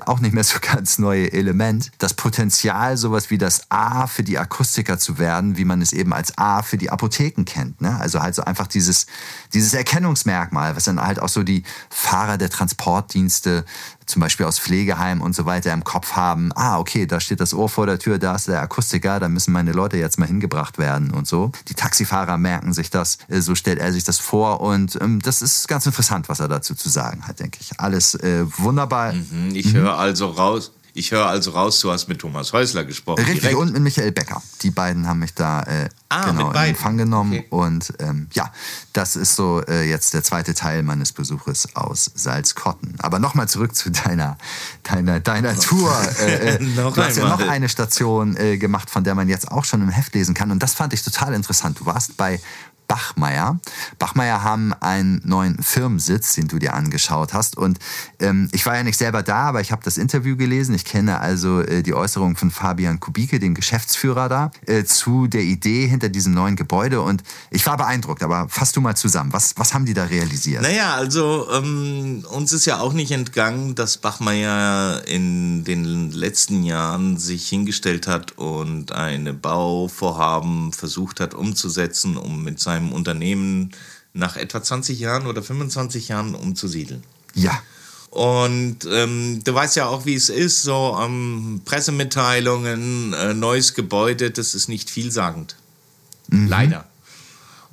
auch 0.00 0.20
nicht 0.20 0.32
mehr 0.32 0.39
so 0.42 0.58
ganz 0.60 0.98
neue 0.98 1.32
Element 1.32 1.92
das 1.98 2.14
Potenzial, 2.14 2.96
sowas 2.96 3.30
wie 3.30 3.38
das 3.38 3.70
A 3.70 4.06
für 4.08 4.24
die 4.24 4.38
Akustiker 4.38 4.98
zu 4.98 5.18
werden, 5.18 5.56
wie 5.56 5.64
man 5.64 5.80
es 5.80 5.92
eben 5.92 6.12
als 6.12 6.36
A 6.36 6.62
für 6.62 6.76
die 6.76 6.90
Apotheken 6.90 7.44
kennt 7.44 7.60
kennt. 7.60 7.80
Ne? 7.80 7.98
Also 8.00 8.20
halt 8.20 8.34
so 8.34 8.42
einfach 8.42 8.66
dieses, 8.66 9.06
dieses 9.52 9.74
Erkennungsmerkmal, 9.74 10.76
was 10.76 10.84
dann 10.84 11.00
halt 11.00 11.20
auch 11.20 11.28
so 11.28 11.42
die 11.42 11.62
Fahrer 11.88 12.38
der 12.38 12.50
Transportdienste, 12.50 13.64
zum 14.06 14.20
Beispiel 14.20 14.46
aus 14.46 14.58
Pflegeheimen 14.58 15.22
und 15.22 15.34
so 15.34 15.46
weiter 15.46 15.72
im 15.72 15.84
Kopf 15.84 16.12
haben. 16.12 16.50
Ah, 16.54 16.78
okay, 16.78 17.06
da 17.06 17.20
steht 17.20 17.40
das 17.40 17.54
Ohr 17.54 17.68
vor 17.68 17.86
der 17.86 17.98
Tür, 17.98 18.18
da 18.18 18.34
ist 18.34 18.48
der 18.48 18.60
Akustiker, 18.60 19.20
da 19.20 19.28
müssen 19.28 19.52
meine 19.52 19.72
Leute 19.72 19.96
jetzt 19.96 20.18
mal 20.18 20.26
hingebracht 20.26 20.78
werden 20.78 21.10
und 21.10 21.26
so. 21.26 21.52
Die 21.68 21.74
Taxifahrer 21.74 22.36
merken 22.36 22.72
sich 22.72 22.90
das, 22.90 23.18
äh, 23.28 23.40
so 23.40 23.54
stellt 23.54 23.78
er 23.78 23.92
sich 23.92 24.04
das 24.04 24.18
vor 24.18 24.60
und 24.60 24.98
ähm, 25.00 25.20
das 25.20 25.42
ist 25.42 25.68
ganz 25.68 25.86
interessant, 25.86 26.28
was 26.28 26.40
er 26.40 26.48
dazu 26.48 26.74
zu 26.74 26.88
sagen 26.88 27.26
hat, 27.26 27.40
denke 27.40 27.58
ich. 27.60 27.78
Alles 27.78 28.14
äh, 28.14 28.44
wunderbar. 28.58 29.12
Mhm, 29.12 29.50
ich 29.54 29.72
mhm. 29.72 29.78
höre 29.78 29.96
also 29.96 30.26
raus, 30.26 30.72
ich 30.94 31.10
höre 31.10 31.26
also 31.26 31.52
raus, 31.52 31.80
du 31.80 31.90
hast 31.90 32.08
mit 32.08 32.20
Thomas 32.20 32.52
Häusler 32.52 32.84
gesprochen. 32.84 33.24
Richtig, 33.24 33.40
direkt. 33.40 33.58
und 33.58 33.72
mit 33.72 33.82
Michael 33.82 34.12
Becker. 34.12 34.42
Die 34.62 34.70
beiden 34.70 35.06
haben 35.06 35.20
mich 35.20 35.34
da 35.34 35.62
äh, 35.62 35.88
ah, 36.08 36.30
genau, 36.30 36.50
in 36.50 36.56
Empfang 36.56 36.96
genommen. 36.96 37.32
Okay. 37.32 37.46
Und 37.50 37.92
ähm, 37.98 38.28
ja, 38.32 38.52
das 38.92 39.16
ist 39.16 39.36
so 39.36 39.62
äh, 39.66 39.88
jetzt 39.88 40.14
der 40.14 40.22
zweite 40.22 40.54
Teil 40.54 40.82
meines 40.82 41.12
Besuches 41.12 41.74
aus 41.76 42.10
Salzkotten. 42.14 42.96
Aber 42.98 43.18
nochmal 43.18 43.48
zurück 43.48 43.74
zu 43.74 43.90
deiner, 43.90 44.36
deiner, 44.82 45.20
deiner 45.20 45.56
Tour. 45.58 45.96
Äh, 46.20 46.56
äh 46.56 46.58
du 46.76 46.96
hast 46.96 47.16
ja 47.16 47.28
noch 47.28 47.40
eine 47.40 47.68
Station 47.68 48.36
äh, 48.36 48.58
gemacht, 48.58 48.90
von 48.90 49.04
der 49.04 49.14
man 49.14 49.28
jetzt 49.28 49.50
auch 49.50 49.64
schon 49.64 49.82
im 49.82 49.90
Heft 49.90 50.14
lesen 50.14 50.34
kann. 50.34 50.50
Und 50.50 50.62
das 50.62 50.74
fand 50.74 50.92
ich 50.92 51.02
total 51.02 51.34
interessant. 51.34 51.80
Du 51.80 51.86
warst 51.86 52.16
bei 52.16 52.40
Bachmeier. 52.90 53.60
Bachmeier 54.00 54.42
haben 54.42 54.72
einen 54.72 55.22
neuen 55.24 55.62
Firmensitz, 55.62 56.34
den 56.34 56.48
du 56.48 56.58
dir 56.58 56.74
angeschaut 56.74 57.32
hast. 57.32 57.56
Und 57.56 57.78
ähm, 58.18 58.48
ich 58.50 58.66
war 58.66 58.74
ja 58.74 58.82
nicht 58.82 58.98
selber 58.98 59.22
da, 59.22 59.42
aber 59.42 59.60
ich 59.60 59.70
habe 59.70 59.82
das 59.84 59.96
Interview 59.96 60.36
gelesen. 60.36 60.74
Ich 60.74 60.84
kenne 60.84 61.20
also 61.20 61.60
äh, 61.60 61.84
die 61.84 61.94
Äußerung 61.94 62.34
von 62.36 62.50
Fabian 62.50 62.98
Kubike, 62.98 63.38
dem 63.38 63.54
Geschäftsführer 63.54 64.28
da, 64.28 64.50
äh, 64.66 64.82
zu 64.82 65.28
der 65.28 65.42
Idee 65.42 65.86
hinter 65.86 66.08
diesem 66.08 66.34
neuen 66.34 66.56
Gebäude. 66.56 67.00
Und 67.00 67.22
ich 67.52 67.64
war 67.64 67.76
beeindruckt, 67.76 68.24
aber 68.24 68.48
fass 68.48 68.72
du 68.72 68.80
mal 68.80 68.96
zusammen. 68.96 69.32
Was, 69.32 69.54
was 69.56 69.72
haben 69.72 69.86
die 69.86 69.94
da 69.94 70.06
realisiert? 70.06 70.62
Naja, 70.62 70.94
also 70.94 71.46
ähm, 71.52 72.24
uns 72.28 72.52
ist 72.52 72.66
ja 72.66 72.80
auch 72.80 72.92
nicht 72.92 73.12
entgangen, 73.12 73.76
dass 73.76 73.98
Bachmeier 73.98 75.06
in 75.06 75.62
den 75.62 76.10
letzten 76.10 76.64
Jahren 76.64 77.18
sich 77.18 77.48
hingestellt 77.48 78.08
hat 78.08 78.32
und 78.36 78.90
eine 78.90 79.32
Bauvorhaben 79.32 80.72
versucht 80.72 81.20
hat 81.20 81.34
umzusetzen, 81.34 82.16
um 82.16 82.42
mit 82.42 82.58
seinem 82.58 82.79
seinem 82.80 82.92
Unternehmen 82.92 83.70
nach 84.12 84.36
etwa 84.36 84.62
20 84.62 84.98
Jahren 84.98 85.26
oder 85.26 85.42
25 85.42 86.08
Jahren 86.08 86.34
umzusiedeln. 86.34 87.04
Ja. 87.34 87.62
Und 88.10 88.78
ähm, 88.90 89.42
du 89.44 89.54
weißt 89.54 89.76
ja 89.76 89.86
auch, 89.86 90.04
wie 90.04 90.14
es 90.14 90.30
ist, 90.30 90.64
so 90.64 90.98
ähm, 91.00 91.62
Pressemitteilungen, 91.64 93.12
äh, 93.12 93.34
neues 93.34 93.74
Gebäude, 93.74 94.32
das 94.32 94.54
ist 94.54 94.68
nicht 94.68 94.90
vielsagend. 94.90 95.54
Mhm. 96.28 96.48
Leider. 96.48 96.86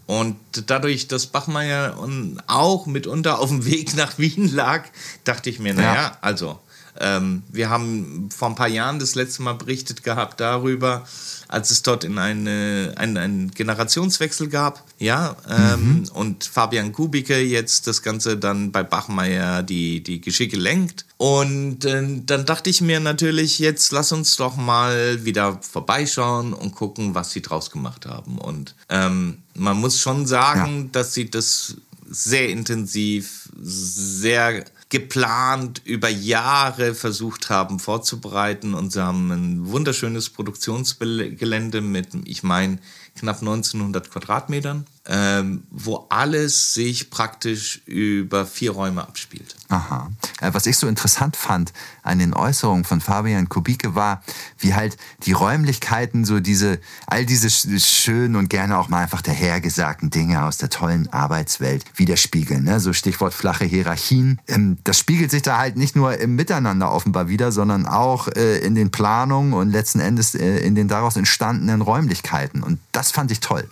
Und 0.06 0.38
dadurch, 0.68 1.08
dass 1.08 1.26
Bachmeier 1.26 1.98
auch 2.46 2.86
mitunter 2.86 3.40
auf 3.40 3.50
dem 3.50 3.66
Weg 3.66 3.96
nach 3.96 4.20
Wien 4.20 4.54
lag, 4.54 4.86
dachte 5.24 5.50
ich 5.50 5.60
mir, 5.60 5.74
naja, 5.74 5.94
ja. 5.96 6.18
also, 6.22 6.60
ähm, 7.00 7.44
wir 7.50 7.70
haben 7.70 8.30
vor 8.36 8.50
ein 8.50 8.56
paar 8.56 8.68
Jahren 8.68 9.00
das 9.00 9.16
letzte 9.16 9.44
Mal 9.44 9.54
berichtet 9.54 10.04
gehabt 10.04 10.40
darüber, 10.40 11.06
als 11.48 11.72
es 11.72 11.82
dort 11.84 12.04
in 12.04 12.18
eine, 12.18 12.94
einen, 12.98 13.18
einen 13.18 13.52
Generationswechsel 13.52 14.50
gab, 14.50 14.84
ja, 15.00 15.36
ähm, 15.50 15.80
mhm. 15.80 16.10
und 16.14 16.44
Fabian 16.44 16.92
Kubicke 16.92 17.40
jetzt 17.40 17.88
das 17.88 18.02
Ganze 18.02 18.38
dann 18.38 18.72
bei 18.72 18.84
Bachmeier 18.84 19.64
die, 19.64 20.02
die 20.02 20.20
Geschicke 20.20 20.58
lenkt. 20.58 21.06
Und 21.18 21.86
äh, 21.86 22.22
dann 22.26 22.46
dachte 22.46 22.70
ich 22.70 22.82
mir 22.82 23.00
natürlich, 23.00 23.60
jetzt 23.60 23.92
lass 23.92 24.12
uns 24.12 24.36
doch 24.36 24.56
mal 24.58 25.24
wieder 25.24 25.60
vorbeischauen 25.62 26.54
und 26.54 26.76
gucken, 26.76 27.16
was 27.16 27.32
sie 27.32 27.42
draus 27.42 27.72
gemacht 27.72 28.06
haben. 28.06 28.38
Und 28.38 28.76
ähm, 28.90 29.40
man 29.54 29.78
muss 29.78 30.00
schon 30.02 30.26
sagen, 30.26 30.84
ja. 30.84 30.90
dass 30.92 31.14
sie 31.14 31.30
das 31.30 31.76
sehr 32.10 32.50
intensiv, 32.50 33.50
sehr 33.62 34.64
geplant 34.90 35.82
über 35.84 36.08
Jahre 36.08 36.96
versucht 36.96 37.50
haben 37.50 37.80
vorzubereiten 37.80 38.74
und 38.74 38.94
sie 38.94 39.04
haben 39.04 39.32
ein 39.32 39.68
wunderschönes 39.68 40.30
Produktionsgelände 40.30 41.82
mit, 41.82 42.10
ich 42.26 42.44
meine, 42.44 42.80
knapp 43.18 43.40
1900 43.40 44.10
Quadratmetern 44.10 44.86
ähm, 45.08 45.64
wo 45.72 46.06
alles 46.10 46.74
sich 46.74 47.10
praktisch 47.10 47.82
über 47.86 48.46
vier 48.46 48.72
Räume 48.72 49.08
abspielt. 49.08 49.56
Aha. 49.70 50.10
Äh, 50.40 50.54
was 50.54 50.66
ich 50.66 50.78
so 50.78 50.88
interessant 50.88 51.36
fand 51.36 51.74
an 52.02 52.20
den 52.20 52.34
Äußerungen 52.34 52.86
von 52.86 53.02
Fabian 53.02 53.50
Kubike 53.50 53.96
war, 53.96 54.24
wie 54.60 54.74
halt 54.74 54.98
die 55.24 55.34
Räumlichkeiten 55.34 56.24
so 56.24 56.40
diese, 56.40 56.80
all 57.06 57.26
diese 57.26 57.50
schönen 57.80 58.38
und 58.38 58.50
gerne 58.50 58.78
auch 58.78 58.88
mal 58.88 59.04
einfach 59.04 59.22
dahergesagten 59.22 60.10
Dinge 60.10 60.44
aus 60.44 60.58
der 60.58 60.70
tollen 60.70 61.12
Arbeitswelt 61.12 61.84
widerspiegeln. 61.96 62.64
Ne? 62.64 62.80
So 62.80 62.94
Stichwort 62.94 63.34
flache 63.34 63.66
Hierarchien. 63.66 64.40
Ähm, 64.48 64.78
das 64.86 65.00
spiegelt 65.00 65.32
sich 65.32 65.42
da 65.42 65.58
halt 65.58 65.76
nicht 65.76 65.96
nur 65.96 66.18
im 66.18 66.36
Miteinander 66.36 66.92
offenbar 66.92 67.28
wieder, 67.28 67.52
sondern 67.52 67.86
auch 67.86 68.30
äh, 68.30 68.60
in 68.60 68.76
den 68.76 68.90
Planungen 68.90 69.54
und 69.54 69.72
letzten 69.72 70.00
Endes 70.00 70.34
äh, 70.34 70.60
in 70.60 70.76
den 70.76 70.88
daraus 70.88 71.18
entstandenen 71.18 71.82
Räumlichkeiten. 71.82 72.64
Und 72.64 72.80
das 72.94 73.12
fand 73.12 73.32
ich 73.32 73.42
toll 73.42 73.68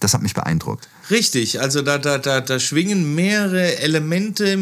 das 0.00 0.14
hat 0.14 0.22
mich 0.22 0.34
beeindruckt. 0.34 0.88
Richtig, 1.10 1.60
also 1.60 1.82
da, 1.82 1.98
da, 1.98 2.18
da, 2.18 2.40
da 2.40 2.60
schwingen 2.60 3.14
mehrere 3.14 3.78
Elemente, 3.78 4.56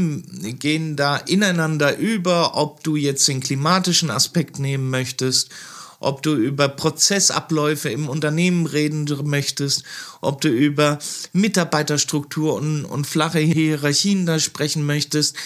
gehen 0.59 0.97
da 0.97 1.17
ineinander 1.17 1.97
über, 1.99 2.57
ob 2.57 2.85
du 2.85 2.97
jetzt 2.97 3.27
den 3.27 3.41
klimatischen 3.41 4.11
Aspekt 4.11 4.59
nehmen 4.59 4.91
möchtest 4.91 5.51
ob 5.99 6.23
du 6.23 6.35
über 6.35 6.69
Prozessabläufe 6.69 7.89
im 7.89 8.09
Unternehmen 8.09 8.67
reden 8.67 9.07
möchtest, 9.25 9.83
ob 10.21 10.41
du 10.41 10.49
über 10.49 10.99
Mitarbeiterstruktur 11.33 12.55
und, 12.55 12.85
und 12.85 13.07
flache 13.07 13.39
Hierarchien 13.39 14.27
da 14.27 14.39
sprechen 14.39 14.85
möchtest. 14.85 15.37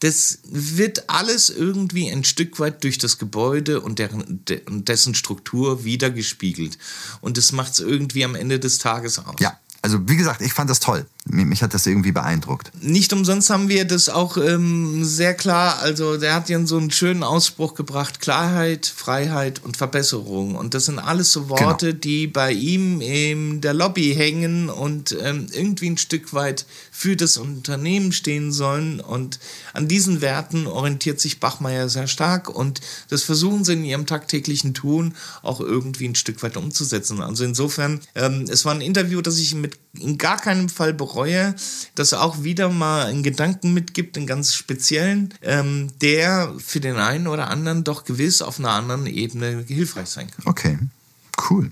Das 0.00 0.40
wird 0.44 1.08
alles 1.08 1.50
irgendwie 1.50 2.10
ein 2.10 2.24
Stück 2.24 2.58
weit 2.58 2.82
durch 2.82 2.98
das 2.98 3.18
Gebäude 3.18 3.80
und, 3.80 3.98
deren, 4.00 4.44
dessen 4.44 5.14
Struktur 5.14 5.84
wiedergespiegelt. 5.84 6.76
Und 7.20 7.38
das 7.38 7.52
macht 7.52 7.72
es 7.72 7.80
irgendwie 7.80 8.24
am 8.24 8.34
Ende 8.34 8.58
des 8.58 8.78
Tages 8.78 9.18
aus. 9.20 9.36
Ja, 9.38 9.58
also 9.82 10.08
wie 10.08 10.16
gesagt, 10.16 10.40
ich 10.40 10.54
fand 10.54 10.70
das 10.70 10.80
toll. 10.80 11.06
Mich 11.24 11.62
hat 11.62 11.72
das 11.72 11.86
irgendwie 11.86 12.10
beeindruckt. 12.10 12.72
Nicht 12.82 13.12
umsonst 13.12 13.48
haben 13.48 13.68
wir 13.68 13.84
das 13.84 14.08
auch 14.08 14.36
ähm, 14.36 15.04
sehr 15.04 15.34
klar, 15.34 15.78
also 15.78 16.16
der 16.16 16.34
hat 16.34 16.48
ja 16.48 16.66
so 16.66 16.76
einen 16.76 16.90
schönen 16.90 17.22
Ausspruch 17.22 17.74
gebracht, 17.74 18.18
Klarheit, 18.18 18.86
Freiheit 18.86 19.62
und 19.62 19.76
Verbesserung. 19.76 20.56
Und 20.56 20.74
das 20.74 20.86
sind 20.86 20.98
alles 20.98 21.30
so 21.30 21.48
Worte, 21.48 21.90
genau. 21.90 22.00
die 22.00 22.26
bei 22.26 22.52
ihm 22.52 23.00
in 23.00 23.60
der 23.60 23.72
Lobby 23.72 24.14
hängen 24.16 24.68
und 24.68 25.16
ähm, 25.22 25.46
irgendwie 25.52 25.90
ein 25.90 25.98
Stück 25.98 26.34
weit 26.34 26.66
für 26.90 27.14
das 27.14 27.36
Unternehmen 27.36 28.10
stehen 28.10 28.50
sollen. 28.50 28.98
Und 28.98 29.38
an 29.74 29.86
diesen 29.86 30.22
Werten 30.22 30.66
orientiert 30.66 31.20
sich 31.20 31.38
Bachmeier 31.38 31.88
sehr 31.88 32.08
stark 32.08 32.48
und 32.50 32.80
das 33.10 33.22
versuchen 33.22 33.64
sie 33.64 33.74
in 33.74 33.84
ihrem 33.84 34.06
tagtäglichen 34.06 34.74
Tun 34.74 35.14
auch 35.42 35.60
irgendwie 35.60 36.08
ein 36.08 36.16
Stück 36.16 36.42
weit 36.42 36.56
umzusetzen. 36.56 37.22
Also 37.22 37.44
insofern, 37.44 38.00
ähm, 38.16 38.46
es 38.48 38.64
war 38.64 38.74
ein 38.74 38.80
Interview, 38.80 39.20
das 39.20 39.38
ich 39.38 39.54
mit 39.54 39.78
in 39.98 40.16
gar 40.18 40.40
keinem 40.40 40.68
Fall 40.68 40.94
bereue 40.94 41.12
bereue, 41.12 41.54
das 41.94 42.12
auch 42.14 42.42
wieder 42.42 42.68
mal 42.68 43.06
einen 43.06 43.22
Gedanken 43.22 43.74
mitgibt, 43.74 44.16
einen 44.16 44.26
ganz 44.26 44.54
speziellen, 44.54 45.34
ähm, 45.42 45.88
der 46.00 46.54
für 46.58 46.80
den 46.80 46.96
einen 46.96 47.26
oder 47.26 47.48
anderen 47.48 47.84
doch 47.84 48.04
gewiss 48.04 48.42
auf 48.42 48.58
einer 48.58 48.70
anderen 48.70 49.06
Ebene 49.06 49.64
hilfreich 49.66 50.08
sein 50.08 50.30
kann. 50.30 50.46
Okay, 50.46 50.78
cool. 51.50 51.70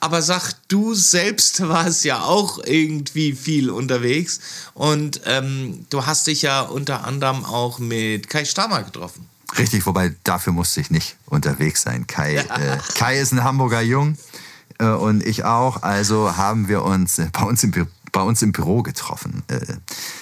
Aber 0.00 0.22
sag, 0.22 0.54
du 0.68 0.94
selbst 0.94 1.60
warst 1.68 2.04
ja 2.04 2.22
auch 2.22 2.58
irgendwie 2.64 3.32
viel 3.32 3.70
unterwegs 3.70 4.40
und 4.74 5.20
ähm, 5.26 5.86
du 5.90 6.06
hast 6.06 6.26
dich 6.26 6.42
ja 6.42 6.62
unter 6.62 7.04
anderem 7.04 7.44
auch 7.44 7.78
mit 7.78 8.28
Kai 8.28 8.44
Stammer 8.44 8.82
getroffen. 8.82 9.26
Richtig, 9.58 9.84
wobei 9.84 10.14
dafür 10.22 10.52
musste 10.52 10.80
ich 10.80 10.90
nicht 10.90 11.16
unterwegs 11.26 11.82
sein. 11.82 12.06
Kai, 12.06 12.36
äh, 12.36 12.78
Kai 12.94 13.20
ist 13.20 13.32
ein 13.32 13.44
Hamburger 13.44 13.82
Jung 13.82 14.16
und 14.86 15.24
ich 15.24 15.44
auch. 15.44 15.82
Also 15.82 16.36
haben 16.36 16.68
wir 16.68 16.82
uns 16.82 17.18
äh, 17.18 17.28
bei 17.32 17.42
uns 17.42 17.62
im 17.64 17.70
Büro 17.70 17.88
bei 18.12 18.22
uns 18.22 18.42
im 18.42 18.50
Büro 18.50 18.82
getroffen 18.82 19.44
äh, 19.46 19.60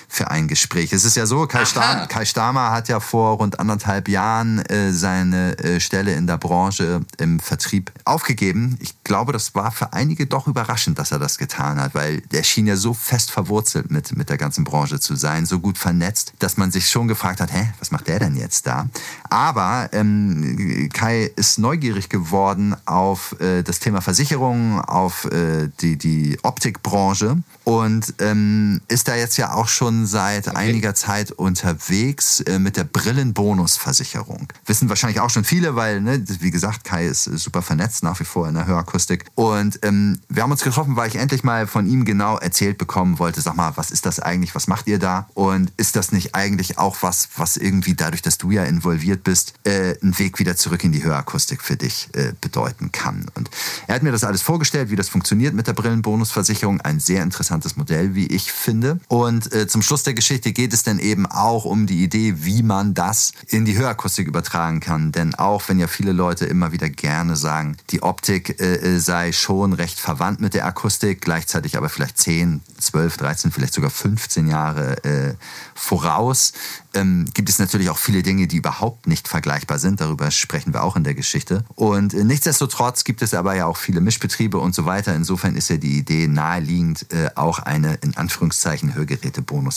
für 0.09 0.31
ein 0.31 0.49
Gespräch. 0.49 0.93
Es 0.93 1.05
ist 1.05 1.17
ja 1.17 1.27
so, 1.27 1.47
Kai, 1.47 1.67
Stam, 1.67 2.09
Kai 2.09 2.25
Stamer 2.25 2.71
hat 2.71 2.89
ja 2.89 2.99
vor 2.99 3.37
rund 3.37 3.61
anderthalb 3.61 4.09
Jahren 4.09 4.59
äh, 4.67 4.91
seine 4.91 5.57
äh, 5.59 5.81
Stelle 5.81 6.15
in 6.15 6.27
der 6.27 6.39
Branche 6.39 7.03
im 7.19 7.39
Vertrieb 7.39 7.93
aufgegeben. 8.05 8.79
Ich 8.81 9.05
glaube, 9.05 9.33
das 9.33 9.55
war 9.55 9.71
für 9.71 9.93
einige 9.93 10.27
doch 10.27 10.47
überraschend, 10.47 10.99
dass 10.99 11.13
er 11.13 11.19
das 11.19 11.37
getan 11.37 11.79
hat, 11.79 11.95
weil 11.95 12.23
er 12.33 12.43
schien 12.43 12.67
ja 12.67 12.77
so 12.77 12.95
fest 12.95 13.31
verwurzelt 13.31 13.91
mit, 13.91 14.17
mit 14.17 14.31
der 14.31 14.39
ganzen 14.39 14.65
Branche 14.65 14.99
zu 14.99 15.15
sein, 15.15 15.45
so 15.45 15.61
gut 15.61 15.77
vernetzt, 15.77 16.33
dass 16.39 16.57
man 16.57 16.71
sich 16.71 16.89
schon 16.89 17.07
gefragt 17.07 17.41
hat, 17.41 17.53
hä, 17.53 17.73
was 17.79 17.91
macht 17.91 18.09
der 18.09 18.19
denn 18.19 18.35
jetzt 18.35 18.67
da? 18.67 18.89
Aber 19.29 19.91
ähm, 19.93 20.89
Kai 20.93 21.31
ist 21.37 21.59
neugierig 21.59 22.09
geworden 22.09 22.75
auf 22.87 23.39
äh, 23.41 23.63
das 23.63 23.79
Thema 23.79 24.01
Versicherung, 24.01 24.81
auf 24.81 25.27
äh, 25.27 25.69
die, 25.81 25.99
die 25.99 26.39
Optikbranche 26.43 27.37
und 27.65 28.15
ähm, 28.21 28.81
ist 28.89 29.09
da 29.09 29.15
jetzt 29.15 29.37
ja 29.37 29.53
auch 29.53 29.69
schon 29.69 29.98
seit 30.07 30.49
okay. 30.49 30.57
einiger 30.57 30.95
Zeit 30.95 31.33
unterwegs 31.33 32.41
äh, 32.41 32.59
mit 32.59 32.77
der 32.77 32.85
Brillenbonusversicherung. 32.85 34.49
Wissen 34.67 34.89
wahrscheinlich 34.89 35.21
auch 35.21 35.31
schon 35.31 35.45
viele, 35.45 35.77
weil, 35.77 36.01
ne, 36.01 36.25
wie 36.41 36.51
gesagt, 36.51 36.85
Kai 36.85 37.07
ist 37.07 37.25
super 37.25 37.63
vernetzt 37.63 38.03
nach 38.03 38.19
wie 38.21 38.25
vor 38.25 38.49
in 38.49 38.55
der 38.55 38.67
Hörakustik. 38.67 39.25
Und 39.35 39.79
ähm, 39.83 40.21
wir 40.29 40.43
haben 40.43 40.51
uns 40.51 40.63
getroffen, 40.63 40.97
weil 40.97 41.09
ich 41.09 41.17
endlich 41.17 41.45
mal 41.45 41.67
von 41.67 41.87
ihm 41.87 42.05
genau 42.05 42.39
erzählt 42.39 42.79
bekommen 42.79 43.19
wollte, 43.19 43.41
sag 43.41 43.57
mal, 43.57 43.73
was 43.77 43.91
ist 43.91 44.07
das 44.07 44.21
eigentlich, 44.21 44.55
was 44.55 44.67
macht 44.67 44.87
ihr 44.87 44.99
da? 44.99 45.29
Und 45.35 45.73
ist 45.77 45.97
das 45.97 46.13
nicht 46.13 46.35
eigentlich 46.35 46.79
auch 46.79 46.99
was, 47.01 47.29
was 47.37 47.57
irgendwie 47.57 47.95
dadurch, 47.95 48.23
dass 48.23 48.39
du 48.39 48.51
ja 48.51 48.65
involviert 48.65 49.25
bist, 49.25 49.55
äh, 49.65 49.95
einen 50.03 50.19
Weg 50.19 50.39
wieder 50.39 50.57
zurück 50.57 50.85
in 50.85 50.93
die 50.93 51.03
Hörakustik 51.03 51.63
für 51.63 51.77
dich 51.77 52.09
äh, 52.15 52.33
bedeuten 52.41 52.93
kann? 52.93 53.27
Und 53.35 53.51
er 53.87 53.97
hat 53.97 54.03
mir 54.03 54.13
das 54.13 54.25
alles 54.25 54.43
vorgestellt, 54.43 54.91
wie 54.91 54.97
das 54.97 55.09
funktioniert 55.09 55.55
mit 55.55 55.67
der 55.67 55.73
Brillenbonusversicherung. 55.73 56.81
Ein 56.81 57.01
sehr 57.01 57.23
interessantes 57.23 57.49
interessantes 57.49 57.77
Modell, 57.77 58.15
wie 58.15 58.27
ich 58.27 58.53
finde. 58.53 59.01
Und 59.09 59.53
äh, 59.53 59.67
zum 59.67 59.83
Schluss 59.89 60.03
der 60.03 60.13
Geschichte 60.13 60.53
geht 60.53 60.75
es 60.75 60.83
dann 60.83 60.99
eben 60.99 61.25
auch 61.25 61.65
um 61.65 61.87
die 61.87 62.05
Idee, 62.05 62.45
wie 62.45 62.63
man 62.63 62.93
das 62.93 63.33
in 63.47 63.65
die 63.65 63.75
Hörakustik 63.75 64.29
übertragen 64.29 64.81
kann. 64.81 65.13
Denn 65.13 65.35
auch 65.35 65.67
wenn 65.67 65.79
ja 65.79 65.87
viele 65.87 66.13
Leute 66.13 66.45
immer 66.45 66.73
wieder 66.73 66.91
gerne 66.91 67.37
sagen, 67.37 67.79
die 67.89 68.03
Optik 68.03 68.61
äh, 68.61 68.75
äh 68.75 68.99
sei 68.99 69.33
schon 69.33 69.73
recht 69.73 69.99
verwandt 69.99 70.43
mit 70.43 70.53
der 70.53 70.67
Akustik, 70.67 71.23
gleichzeitig 71.23 71.79
aber 71.79 71.89
vielleicht 71.89 72.19
10, 72.19 72.61
12, 72.79 73.17
13, 73.17 73.51
vielleicht 73.51 73.73
sogar 73.73 73.89
15 73.89 74.47
Jahre 74.47 75.03
äh, 75.05 75.35
voraus, 75.75 76.53
ähm, 76.93 77.27
gibt 77.33 77.49
es 77.49 77.59
natürlich 77.59 77.89
auch 77.89 77.99
viele 77.99 78.23
Dinge, 78.23 78.47
die 78.47 78.57
überhaupt 78.57 79.07
nicht 79.07 79.29
vergleichbar 79.29 79.79
sind. 79.79 80.01
Darüber 80.01 80.31
sprechen 80.31 80.75
wir 80.75 80.83
auch 80.83 80.97
in 80.97 81.05
der 81.05 81.15
Geschichte. 81.15 81.65
Und 81.75 82.13
äh, 82.13 82.25
nichtsdestotrotz 82.25 83.05
gibt 83.05 83.23
es 83.23 83.33
aber 83.33 83.55
ja 83.55 83.65
auch 83.67 83.77
viele 83.77 84.01
Mischbetriebe 84.01 84.59
und 84.59 84.75
so 84.75 84.85
weiter. 84.85 85.15
Insofern 85.15 85.57
ist 85.57 85.71
ja 85.71 85.79
die 85.79 85.97
Idee 85.97 86.27
naheliegend, 86.27 87.11
äh, 87.13 87.31
auch 87.37 87.61
eine 87.61 87.95
in 88.03 88.17
Anführungszeichen 88.17 88.95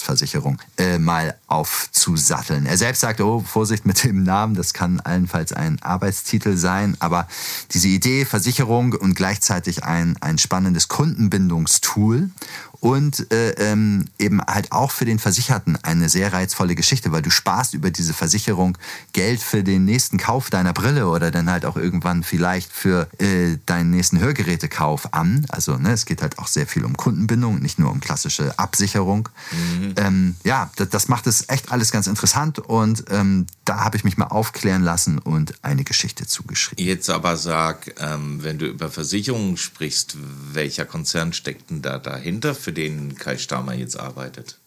Hörgeräte-Bonusversicherung 0.01 0.57
äh, 0.77 0.97
mal 0.97 1.35
aufzusatteln. 1.47 2.65
Er 2.65 2.77
selbst 2.77 3.01
sagt, 3.01 3.21
oh, 3.21 3.41
Vorsicht 3.41 3.85
mit 3.85 4.03
dem 4.03 4.23
Namen, 4.23 4.55
das 4.55 4.73
kann 4.73 4.99
allenfalls 4.99 5.53
ein 5.53 5.81
Arbeitstitel 5.81 6.57
sein. 6.57 6.97
Aber 6.99 7.27
diese 7.71 7.87
Idee, 7.87 8.25
Versicherung 8.25 8.93
und 8.93 9.15
gleichzeitig 9.15 9.83
ein, 9.83 10.17
ein 10.21 10.37
spannendes 10.37 10.87
Kundenbindungstool 10.87 12.29
und 12.81 13.31
äh, 13.31 13.51
ähm, 13.51 14.07
eben 14.17 14.41
halt 14.41 14.71
auch 14.71 14.89
für 14.91 15.05
den 15.05 15.19
Versicherten 15.19 15.77
eine 15.83 16.09
sehr 16.09 16.33
reizvolle 16.33 16.73
Geschichte, 16.73 17.11
weil 17.11 17.21
du 17.21 17.29
sparst 17.29 17.75
über 17.75 17.91
diese 17.91 18.13
Versicherung 18.13 18.75
Geld 19.13 19.39
für 19.39 19.63
den 19.63 19.85
nächsten 19.85 20.17
Kauf 20.17 20.49
deiner 20.49 20.73
Brille 20.73 21.07
oder 21.07 21.29
dann 21.29 21.49
halt 21.49 21.63
auch 21.63 21.77
irgendwann 21.77 22.23
vielleicht 22.23 22.71
für 22.71 23.07
äh, 23.19 23.57
deinen 23.67 23.91
nächsten 23.91 24.19
Hörgerätekauf 24.19 25.13
an. 25.13 25.45
Also 25.49 25.77
ne, 25.77 25.91
es 25.91 26.05
geht 26.05 26.23
halt 26.23 26.39
auch 26.39 26.47
sehr 26.47 26.65
viel 26.65 26.83
um 26.83 26.97
Kundenbindung, 26.97 27.59
nicht 27.59 27.77
nur 27.77 27.91
um 27.91 27.99
klassische 27.99 28.57
Absicherung. 28.57 29.29
Mhm. 29.51 29.93
Ähm, 29.97 30.35
ja, 30.43 30.71
das, 30.75 30.89
das, 30.89 31.07
macht 31.07 31.27
es 31.27 31.49
echt 31.49 31.71
alles 31.71 31.91
ganz 31.91 32.07
interessant 32.07 32.57
und 32.57 33.03
ähm, 33.11 33.45
da 33.63 33.83
habe 33.83 33.95
ich 33.95 34.03
mich 34.03 34.17
mal 34.17 34.27
aufklären 34.27 34.81
lassen 34.81 35.19
und 35.19 35.53
eine 35.61 35.83
Geschichte 35.83 36.25
zugeschrieben. 36.25 36.83
Jetzt 36.83 37.11
aber 37.11 37.37
sag, 37.37 37.93
ähm, 37.99 38.43
wenn 38.43 38.57
du 38.57 38.65
über 38.65 38.89
Versicherungen 38.89 39.57
sprichst, 39.57 40.17
welcher 40.53 40.85
Konzern 40.85 41.31
steckt 41.33 41.69
denn 41.69 41.83
da 41.83 41.99
dahinter 41.99 42.55
für 42.55 42.70
für 42.71 42.75
den 42.75 43.15
Kai 43.15 43.37
Stamer 43.37 43.73
jetzt 43.73 43.99
arbeitet? 43.99 44.60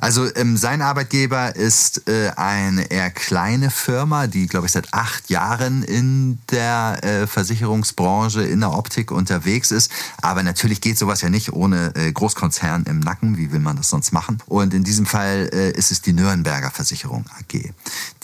Also 0.00 0.34
ähm, 0.34 0.56
sein 0.56 0.80
Arbeitgeber 0.80 1.54
ist 1.54 2.08
äh, 2.08 2.30
eine 2.34 2.90
eher 2.90 3.10
kleine 3.10 3.70
Firma, 3.70 4.28
die, 4.28 4.46
glaube 4.46 4.64
ich, 4.64 4.72
seit 4.72 4.94
acht 4.94 5.28
Jahren 5.28 5.82
in 5.82 6.38
der 6.50 7.04
äh, 7.04 7.26
Versicherungsbranche, 7.26 8.42
in 8.42 8.60
der 8.60 8.72
Optik 8.72 9.10
unterwegs 9.10 9.70
ist. 9.70 9.92
Aber 10.22 10.42
natürlich 10.42 10.80
geht 10.80 10.96
sowas 10.96 11.20
ja 11.20 11.28
nicht 11.28 11.52
ohne 11.52 11.94
äh, 11.96 12.10
Großkonzern 12.12 12.84
im 12.84 13.00
Nacken. 13.00 13.36
Wie 13.36 13.52
will 13.52 13.60
man 13.60 13.76
das 13.76 13.90
sonst 13.90 14.12
machen? 14.12 14.38
Und 14.46 14.72
in 14.72 14.84
diesem 14.84 15.04
Fall 15.04 15.50
äh, 15.52 15.70
ist 15.72 15.90
es 15.90 16.00
die 16.00 16.14
Nürnberger 16.14 16.70
Versicherung 16.70 17.26
AG. 17.38 17.52
Die 17.52 17.72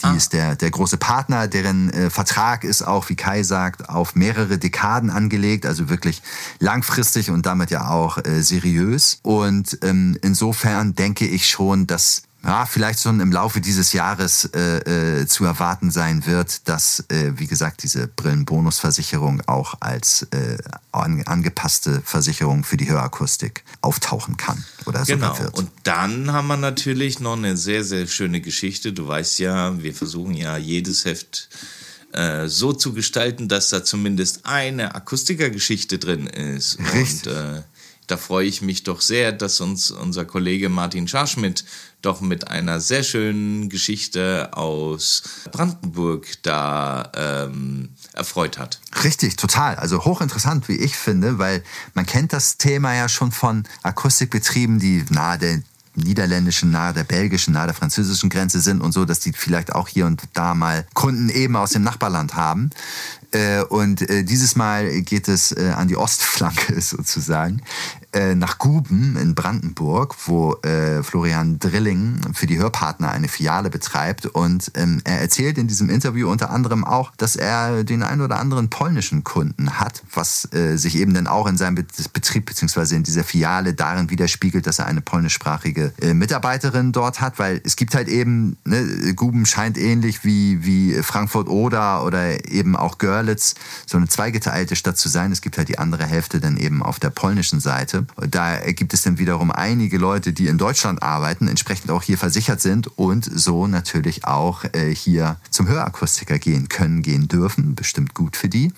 ah. 0.01 0.15
ist 0.15 0.33
der, 0.33 0.55
der 0.55 0.71
große 0.71 0.97
Partner, 0.97 1.47
deren 1.47 1.91
äh, 1.93 2.09
Vertrag 2.09 2.63
ist 2.63 2.81
auch, 2.81 3.07
wie 3.09 3.15
Kai 3.15 3.43
sagt, 3.43 3.87
auf 3.87 4.15
mehrere 4.15 4.57
Dekaden 4.57 5.11
angelegt, 5.11 5.67
also 5.67 5.89
wirklich 5.89 6.23
langfristig 6.59 7.29
und 7.29 7.45
damit 7.45 7.69
ja 7.69 7.87
auch 7.87 8.17
äh, 8.17 8.41
seriös. 8.41 9.19
Und 9.21 9.77
ähm, 9.83 10.17
insofern 10.23 10.95
denke 10.95 11.27
ich 11.27 11.47
schon, 11.47 11.66
schon, 11.67 11.87
dass 11.87 12.23
ja, 12.43 12.65
vielleicht 12.65 13.01
schon 13.01 13.19
im 13.19 13.31
Laufe 13.31 13.59
dieses 13.59 13.91
Jahres 13.91 14.45
äh, 14.53 15.21
äh, 15.21 15.27
zu 15.27 15.43
erwarten 15.43 15.91
sein 15.91 16.25
wird, 16.25 16.67
dass, 16.69 17.03
äh, 17.09 17.33
wie 17.35 17.47
gesagt, 17.47 17.83
diese 17.83 18.07
Brillenbonusversicherung 18.07 19.41
auch 19.47 19.75
als 19.81 20.27
äh, 20.31 20.57
an, 20.93 21.23
angepasste 21.23 22.01
Versicherung 22.05 22.63
für 22.63 22.77
die 22.77 22.87
Hörakustik 22.87 23.63
auftauchen 23.81 24.37
kann 24.37 24.63
oder 24.85 25.03
genau. 25.03 25.33
sogar 25.33 25.39
wird. 25.39 25.57
Und 25.57 25.71
dann 25.83 26.31
haben 26.31 26.47
wir 26.47 26.57
natürlich 26.57 27.19
noch 27.19 27.35
eine 27.35 27.57
sehr, 27.57 27.83
sehr 27.83 28.07
schöne 28.07 28.39
Geschichte. 28.39 28.93
Du 28.93 29.07
weißt 29.07 29.39
ja, 29.39 29.81
wir 29.81 29.93
versuchen 29.93 30.33
ja 30.33 30.55
jedes 30.57 31.03
Heft 31.03 31.49
äh, 32.13 32.47
so 32.47 32.71
zu 32.71 32.93
gestalten, 32.93 33.49
dass 33.49 33.71
da 33.71 33.83
zumindest 33.83 34.45
eine 34.45 34.95
Akustikergeschichte 34.95 35.97
drin 35.97 36.27
ist. 36.27 36.77
Richtig. 36.93 37.27
Und, 37.27 37.33
äh, 37.33 37.61
da 38.07 38.15
freue 38.15 38.47
ich 38.47 38.61
mich 38.61 38.83
doch 38.83 39.01
sehr, 39.01 39.33
dass 39.33 39.59
uns 39.59 39.91
unser 39.91 40.25
Kollege 40.25 40.69
Martin 40.69 41.07
Scharschmidt 41.07 41.65
doch 42.01 42.21
mit 42.21 42.47
einer 42.47 42.79
sehr 42.79 43.03
schönen 43.03 43.69
Geschichte 43.69 44.49
aus 44.53 45.23
Brandenburg 45.51 46.27
da 46.43 47.11
ähm, 47.15 47.89
erfreut 48.13 48.57
hat. 48.57 48.79
Richtig, 49.03 49.35
total. 49.35 49.75
Also 49.75 50.05
hochinteressant, 50.05 50.69
wie 50.69 50.77
ich 50.77 50.95
finde, 50.95 51.37
weil 51.37 51.63
man 51.93 52.05
kennt 52.05 52.33
das 52.33 52.57
Thema 52.57 52.95
ja 52.95 53.09
schon 53.09 53.31
von 53.31 53.65
Akustikbetrieben, 53.83 54.79
die 54.79 55.03
nahe 55.09 55.37
der 55.37 55.61
niederländischen, 55.97 56.71
nahe 56.71 56.93
der 56.93 57.03
belgischen, 57.03 57.53
nahe 57.53 57.65
der 57.65 57.75
französischen 57.75 58.29
Grenze 58.29 58.61
sind 58.61 58.81
und 58.81 58.91
so, 58.91 59.03
dass 59.03 59.19
die 59.19 59.33
vielleicht 59.33 59.73
auch 59.73 59.87
hier 59.87 60.05
und 60.05 60.21
da 60.33 60.53
mal 60.53 60.85
Kunden 60.93 61.29
eben 61.29 61.55
aus 61.55 61.71
dem 61.71 61.83
Nachbarland 61.83 62.35
haben. 62.35 62.69
Äh, 63.31 63.63
und 63.63 64.09
äh, 64.09 64.23
dieses 64.23 64.55
Mal 64.55 65.01
geht 65.01 65.27
es 65.27 65.51
äh, 65.51 65.73
an 65.75 65.87
die 65.87 65.97
Ostflanke 65.97 66.79
sozusagen, 66.81 67.61
nach 68.35 68.57
Guben 68.57 69.15
in 69.17 69.35
Brandenburg, 69.35 70.15
wo 70.25 70.57
Florian 71.03 71.59
Drilling 71.59 72.33
für 72.33 72.47
die 72.47 72.57
Hörpartner 72.57 73.11
eine 73.11 73.27
Filiale 73.27 73.69
betreibt. 73.69 74.25
Und 74.25 74.71
ähm, 74.75 75.01
er 75.03 75.21
erzählt 75.21 75.57
in 75.57 75.67
diesem 75.67 75.89
Interview 75.89 76.29
unter 76.29 76.49
anderem 76.49 76.83
auch, 76.83 77.11
dass 77.17 77.35
er 77.35 77.83
den 77.83 78.03
einen 78.03 78.21
oder 78.21 78.39
anderen 78.39 78.69
polnischen 78.69 79.23
Kunden 79.23 79.79
hat, 79.79 80.03
was 80.13 80.47
sich 80.75 80.97
eben 80.97 81.13
dann 81.13 81.27
auch 81.27 81.47
in 81.47 81.57
seinem 81.57 81.75
Betrieb 81.75 82.45
bzw. 82.45 82.95
in 82.95 83.03
dieser 83.03 83.23
Filiale 83.23 83.73
darin 83.73 84.09
widerspiegelt, 84.09 84.65
dass 84.65 84.79
er 84.79 84.87
eine 84.87 85.01
polnischsprachige 85.01 85.93
Mitarbeiterin 86.13 86.91
dort 86.91 87.21
hat, 87.21 87.39
weil 87.39 87.61
es 87.63 87.75
gibt 87.75 87.93
halt 87.93 88.07
eben, 88.07 88.57
ne, 88.65 89.13
Guben 89.15 89.45
scheint 89.45 89.77
ähnlich 89.77 90.23
wie, 90.23 90.65
wie 90.65 90.93
Frankfurt 91.03 91.47
oder 91.49 92.03
oder 92.03 92.49
eben 92.49 92.75
auch 92.75 92.97
Görlitz 92.97 93.55
so 93.85 93.97
eine 93.97 94.07
zweigeteilte 94.07 94.75
Stadt 94.75 94.97
zu 94.97 95.09
sein. 95.09 95.31
Es 95.31 95.41
gibt 95.41 95.57
halt 95.57 95.69
die 95.69 95.77
andere 95.77 96.05
Hälfte 96.05 96.39
dann 96.39 96.57
eben 96.57 96.81
auf 96.81 96.99
der 96.99 97.09
polnischen 97.09 97.59
Seite. 97.59 97.96
Da 98.29 98.59
gibt 98.71 98.93
es 98.93 99.03
dann 99.03 99.17
wiederum 99.19 99.51
einige 99.51 99.97
Leute, 99.97 100.33
die 100.33 100.47
in 100.47 100.57
Deutschland 100.57 101.01
arbeiten, 101.01 101.47
entsprechend 101.47 101.91
auch 101.91 102.03
hier 102.03 102.17
versichert 102.17 102.61
sind 102.61 102.87
und 102.97 103.25
so 103.25 103.67
natürlich 103.67 104.25
auch 104.25 104.63
äh, 104.73 104.93
hier 104.93 105.37
zum 105.49 105.67
Hörakustiker 105.67 106.39
gehen 106.39 106.69
können, 106.69 107.01
gehen 107.01 107.27
dürfen. 107.27 107.75
Bestimmt 107.75 108.13
gut 108.13 108.35
für 108.35 108.49
die. 108.49 108.71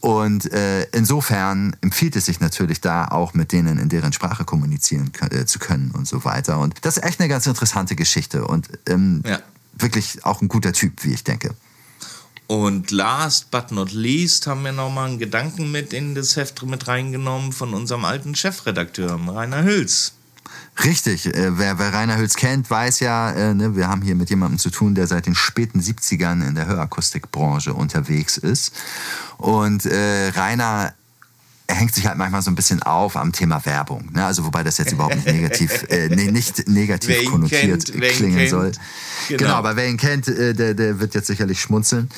Und 0.00 0.52
äh, 0.52 0.82
insofern 0.92 1.76
empfiehlt 1.80 2.16
es 2.16 2.26
sich 2.26 2.40
natürlich 2.40 2.80
da 2.80 3.06
auch 3.06 3.34
mit 3.34 3.52
denen 3.52 3.78
in 3.78 3.88
deren 3.88 4.12
Sprache 4.12 4.44
kommunizieren 4.44 5.12
äh, 5.30 5.44
zu 5.44 5.58
können 5.58 5.92
und 5.92 6.08
so 6.08 6.24
weiter. 6.24 6.58
Und 6.58 6.74
das 6.82 6.96
ist 6.96 7.04
echt 7.04 7.20
eine 7.20 7.28
ganz 7.28 7.46
interessante 7.46 7.94
Geschichte 7.94 8.44
und 8.46 8.68
ähm, 8.86 9.22
ja. 9.24 9.38
wirklich 9.74 10.24
auch 10.24 10.42
ein 10.42 10.48
guter 10.48 10.72
Typ, 10.72 11.04
wie 11.04 11.12
ich 11.12 11.24
denke. 11.24 11.54
Und 12.52 12.90
last 12.90 13.50
but 13.50 13.72
not 13.72 13.92
least 13.92 14.46
haben 14.46 14.62
wir 14.62 14.72
nochmal 14.72 15.08
einen 15.08 15.18
Gedanken 15.18 15.72
mit 15.72 15.94
in 15.94 16.14
das 16.14 16.36
Heft 16.36 16.62
mit 16.64 16.86
reingenommen 16.86 17.50
von 17.50 17.72
unserem 17.72 18.04
alten 18.04 18.34
Chefredakteur, 18.34 19.18
Rainer 19.26 19.64
Hüls. 19.64 20.12
Richtig, 20.84 21.34
äh, 21.34 21.56
wer, 21.56 21.78
wer 21.78 21.94
Rainer 21.94 22.18
Hüls 22.18 22.36
kennt, 22.36 22.68
weiß 22.68 23.00
ja, 23.00 23.30
äh, 23.30 23.54
ne, 23.54 23.74
wir 23.74 23.88
haben 23.88 24.02
hier 24.02 24.14
mit 24.14 24.28
jemandem 24.28 24.58
zu 24.58 24.68
tun, 24.68 24.94
der 24.94 25.06
seit 25.06 25.24
den 25.24 25.34
späten 25.34 25.80
70ern 25.80 26.46
in 26.46 26.54
der 26.54 26.66
Hörakustikbranche 26.66 27.72
unterwegs 27.72 28.36
ist. 28.36 28.74
Und 29.38 29.86
äh, 29.86 30.28
Rainer 30.36 30.92
er 31.72 31.76
hängt 31.76 31.94
sich 31.94 32.06
halt 32.06 32.18
manchmal 32.18 32.42
so 32.42 32.50
ein 32.50 32.54
bisschen 32.54 32.82
auf 32.82 33.16
am 33.16 33.32
Thema 33.32 33.64
Werbung. 33.64 34.10
Ne? 34.12 34.22
Also 34.26 34.44
wobei 34.44 34.62
das 34.62 34.76
jetzt 34.76 34.92
überhaupt 34.92 35.14
nicht 35.16 35.26
negativ, 35.26 35.86
äh, 35.88 36.08
nicht 36.08 36.68
negativ 36.68 37.30
konnotiert 37.30 37.90
kennt, 37.90 38.02
klingen 38.12 38.46
soll. 38.46 38.72
Genau. 39.28 39.38
genau. 39.38 39.54
aber 39.54 39.74
wer 39.76 39.88
ihn 39.88 39.96
kennt, 39.96 40.28
äh, 40.28 40.52
der, 40.52 40.74
der 40.74 41.00
wird 41.00 41.14
jetzt 41.14 41.28
sicherlich 41.28 41.60
schmunzeln. 41.60 42.10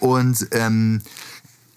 Und 0.00 0.48
ähm, 0.52 1.02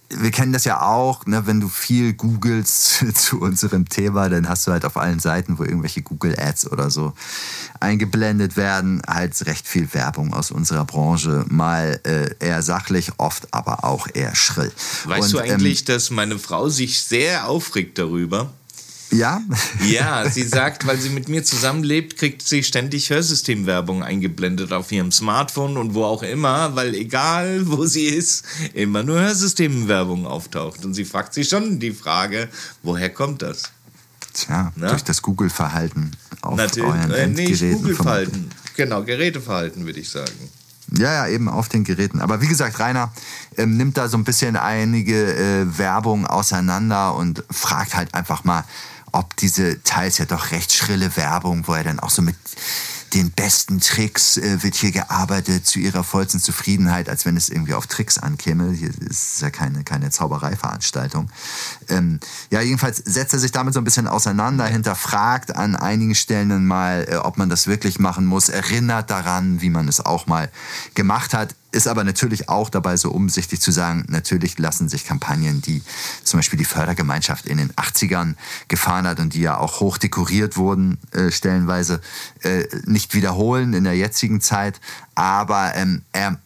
wir 0.09 0.31
kennen 0.31 0.53
das 0.53 0.65
ja 0.65 0.81
auch, 0.81 1.25
ne, 1.25 1.47
wenn 1.47 1.59
du 1.59 1.67
viel 1.67 2.13
googelst 2.13 3.05
zu 3.15 3.39
unserem 3.39 3.89
Thema, 3.89 4.29
dann 4.29 4.47
hast 4.47 4.67
du 4.67 4.71
halt 4.71 4.85
auf 4.85 4.97
allen 4.97 5.19
Seiten, 5.19 5.57
wo 5.57 5.63
irgendwelche 5.63 6.01
Google 6.01 6.35
Ads 6.39 6.71
oder 6.71 6.89
so 6.89 7.13
eingeblendet 7.79 8.57
werden, 8.57 9.01
halt 9.07 9.45
recht 9.45 9.67
viel 9.67 9.93
Werbung 9.93 10.33
aus 10.33 10.51
unserer 10.51 10.85
Branche. 10.85 11.45
Mal 11.49 11.99
äh, 12.03 12.45
eher 12.45 12.61
sachlich, 12.61 13.11
oft 13.17 13.53
aber 13.53 13.83
auch 13.83 14.07
eher 14.13 14.35
schrill. 14.35 14.71
Weißt 15.05 15.33
Und, 15.33 15.33
du 15.33 15.39
eigentlich, 15.39 15.81
ähm, 15.81 15.85
dass 15.85 16.11
meine 16.11 16.39
Frau 16.39 16.69
sich 16.69 17.03
sehr 17.03 17.47
aufregt 17.47 17.97
darüber? 17.97 18.51
Ja? 19.11 19.41
Ja, 19.87 20.29
sie 20.29 20.43
sagt, 20.43 20.85
weil 20.87 20.97
sie 20.97 21.09
mit 21.09 21.29
mir 21.29 21.43
zusammenlebt, 21.43 22.17
kriegt 22.17 22.41
sie 22.41 22.63
ständig 22.63 23.09
Hörsystemwerbung 23.09 24.03
eingeblendet 24.03 24.73
auf 24.73 24.91
ihrem 24.91 25.11
Smartphone 25.11 25.77
und 25.77 25.93
wo 25.93 26.03
auch 26.03 26.23
immer, 26.23 26.75
weil 26.75 26.93
egal 26.95 27.67
wo 27.67 27.85
sie 27.85 28.05
ist, 28.05 28.43
immer 28.73 29.03
nur 29.03 29.19
Hörsystemwerbung 29.19 30.25
auftaucht. 30.25 30.83
Und 30.85 30.93
sie 30.93 31.05
fragt 31.05 31.33
sich 31.33 31.49
schon 31.49 31.79
die 31.79 31.91
Frage, 31.91 32.49
woher 32.83 33.09
kommt 33.09 33.41
das? 33.41 33.63
Tja, 34.33 34.73
Na? 34.75 34.89
durch 34.89 35.03
das 35.03 35.21
Google-Verhalten 35.21 36.11
auf 36.41 36.57
Natürlich, 36.57 36.89
euren 36.89 37.11
äh, 37.11 37.27
nicht 37.27 37.61
Google-Verhalten, 37.61 38.49
genau, 38.75 39.03
Geräteverhalten 39.03 39.85
würde 39.85 40.01
ich 40.01 40.09
sagen. 40.09 40.33
Ja, 40.91 41.25
ja, 41.25 41.27
eben 41.27 41.49
auf 41.49 41.67
den 41.69 41.83
Geräten. 41.83 42.19
Aber 42.21 42.41
wie 42.41 42.47
gesagt, 42.47 42.79
Rainer 42.79 43.11
ähm, 43.57 43.75
nimmt 43.77 43.97
da 43.97 44.07
so 44.07 44.17
ein 44.17 44.23
bisschen 44.23 44.55
einige 44.55 45.33
äh, 45.35 45.77
Werbung 45.77 46.27
auseinander 46.27 47.15
und 47.15 47.43
fragt 47.49 47.95
halt 47.95 48.13
einfach 48.13 48.43
mal, 48.43 48.65
ob 49.15 49.35
diese 49.37 49.81
teils 49.83 50.17
ja 50.17 50.25
doch 50.25 50.51
recht 50.51 50.73
schrille 50.73 51.15
Werbung, 51.15 51.67
wo 51.67 51.73
er 51.73 51.83
dann 51.83 51.99
auch 51.99 52.09
so 52.09 52.21
mit 52.21 52.35
den 53.13 53.31
besten 53.31 53.79
Tricks 53.79 54.35
äh, 54.35 54.61
wird 54.61 54.75
hier 54.75 54.91
gearbeitet 54.91 55.65
zu 55.65 55.79
ihrer 55.79 56.03
vollsten 56.03 56.39
Zufriedenheit, 56.41 57.07
als 57.07 57.25
wenn 57.25 57.37
es 57.37 57.47
irgendwie 57.47 57.73
auf 57.73 57.87
Tricks 57.87 58.17
ankäme. 58.17 58.73
Hier 58.73 58.89
ist 59.09 59.41
ja 59.41 59.49
keine, 59.49 59.85
keine 59.85 60.09
Zaubereiveranstaltung. 60.09 61.29
Ähm, 61.87 62.19
ja, 62.49 62.59
jedenfalls 62.59 62.97
setzt 62.97 63.31
er 63.31 63.39
sich 63.39 63.53
damit 63.53 63.73
so 63.73 63.79
ein 63.79 63.85
bisschen 63.85 64.07
auseinander, 64.07 64.65
hinterfragt 64.65 65.55
an 65.55 65.77
einigen 65.77 66.13
Stellen 66.13 66.49
dann 66.49 66.65
mal, 66.65 67.07
äh, 67.09 67.15
ob 67.15 67.37
man 67.37 67.49
das 67.49 67.67
wirklich 67.67 67.99
machen 67.99 68.25
muss, 68.25 68.49
erinnert 68.49 69.09
daran, 69.09 69.61
wie 69.61 69.69
man 69.69 69.87
es 69.87 70.01
auch 70.01 70.27
mal 70.27 70.51
gemacht 70.93 71.33
hat 71.33 71.55
ist 71.75 71.87
aber 71.87 72.03
natürlich 72.03 72.49
auch 72.49 72.69
dabei 72.69 72.97
so 72.97 73.11
umsichtig 73.11 73.61
zu 73.61 73.71
sagen, 73.71 74.05
natürlich 74.07 74.57
lassen 74.57 74.89
sich 74.89 75.05
Kampagnen, 75.05 75.61
die 75.61 75.83
zum 76.23 76.39
Beispiel 76.39 76.57
die 76.57 76.65
Fördergemeinschaft 76.65 77.45
in 77.45 77.57
den 77.57 77.71
80ern 77.73 78.35
gefahren 78.69 79.05
hat 79.05 79.19
und 79.19 79.33
die 79.33 79.41
ja 79.41 79.57
auch 79.57 79.81
hoch 79.81 79.97
dekoriert 79.97 80.57
wurden, 80.57 80.97
äh, 81.11 81.31
stellenweise, 81.31 82.01
äh, 82.41 82.63
nicht 82.85 83.13
wiederholen 83.13 83.73
in 83.73 83.83
der 83.83 83.95
jetzigen 83.95 84.41
Zeit. 84.41 84.79
Aber 85.15 85.75
ähm, 85.75 86.01
er 86.13 86.39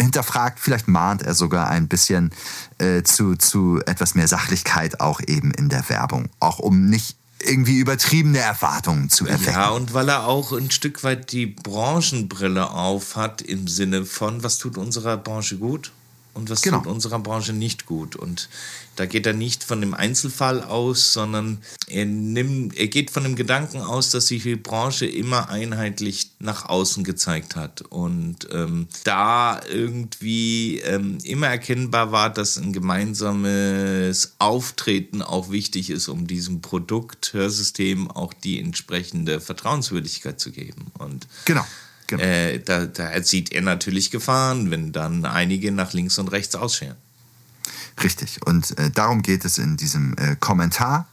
hinterfragt, 0.00 0.58
vielleicht 0.58 0.88
mahnt 0.88 1.22
er 1.22 1.34
sogar 1.34 1.68
ein 1.68 1.86
bisschen 1.86 2.32
äh, 2.78 3.02
zu, 3.02 3.36
zu 3.36 3.80
etwas 3.86 4.16
mehr 4.16 4.26
Sachlichkeit 4.26 5.00
auch 5.00 5.20
eben 5.24 5.52
in 5.52 5.68
der 5.68 5.88
Werbung. 5.88 6.28
Auch 6.40 6.58
um 6.58 6.90
nicht 6.90 7.16
irgendwie 7.44 7.78
übertriebene 7.78 8.38
Erwartungen 8.38 9.10
zu 9.10 9.26
erwecken. 9.26 9.52
Ja, 9.52 9.70
und 9.70 9.94
weil 9.94 10.08
er 10.08 10.26
auch 10.26 10.52
ein 10.52 10.70
Stück 10.70 11.04
weit 11.04 11.32
die 11.32 11.46
Branchenbrille 11.46 12.70
auf 12.70 13.16
hat 13.16 13.42
im 13.42 13.68
Sinne 13.68 14.04
von, 14.04 14.42
was 14.42 14.58
tut 14.58 14.76
unserer 14.76 15.16
Branche 15.16 15.56
gut 15.56 15.92
und 16.34 16.50
was 16.50 16.62
genau. 16.62 16.78
tut 16.78 16.88
unserer 16.88 17.18
Branche 17.18 17.52
nicht 17.52 17.86
gut. 17.86 18.16
Und 18.16 18.48
da 18.96 19.06
geht 19.06 19.26
er 19.26 19.32
nicht 19.32 19.64
von 19.64 19.80
dem 19.80 19.94
Einzelfall 19.94 20.62
aus, 20.62 21.12
sondern 21.12 21.58
er, 21.86 22.04
nimmt, 22.04 22.76
er 22.76 22.88
geht 22.88 23.10
von 23.10 23.22
dem 23.22 23.36
Gedanken 23.36 23.80
aus, 23.80 24.10
dass 24.10 24.26
sich 24.26 24.42
die 24.42 24.56
Branche 24.56 25.06
immer 25.06 25.48
einheitlich 25.48 26.32
nach 26.38 26.68
außen 26.68 27.04
gezeigt 27.04 27.56
hat. 27.56 27.82
Und 27.82 28.48
ähm, 28.52 28.88
da 29.04 29.60
irgendwie 29.68 30.80
ähm, 30.80 31.18
immer 31.22 31.48
erkennbar 31.48 32.12
war, 32.12 32.30
dass 32.30 32.56
ein 32.56 32.72
gemeinsames 32.72 34.34
Auftreten 34.38 35.22
auch 35.22 35.50
wichtig 35.50 35.90
ist, 35.90 36.08
um 36.08 36.26
diesem 36.26 36.60
Produkt, 36.60 37.32
Hörsystem 37.32 38.10
auch 38.10 38.32
die 38.32 38.60
entsprechende 38.60 39.40
Vertrauenswürdigkeit 39.40 40.40
zu 40.40 40.50
geben. 40.50 40.86
Und 40.98 41.26
genau. 41.44 41.64
Genau. 42.06 42.22
Äh, 42.22 42.58
da, 42.58 42.86
da 42.86 43.22
sieht 43.22 43.52
er 43.52 43.62
natürlich 43.62 44.10
Gefahren, 44.10 44.70
wenn 44.70 44.92
dann 44.92 45.24
einige 45.24 45.72
nach 45.72 45.92
links 45.92 46.18
und 46.18 46.28
rechts 46.28 46.54
ausscheren. 46.54 46.96
Richtig. 48.02 48.44
Und 48.44 48.76
äh, 48.78 48.90
darum 48.90 49.22
geht 49.22 49.44
es 49.44 49.58
in 49.58 49.76
diesem 49.76 50.16
äh, 50.18 50.36
Kommentar. 50.36 51.08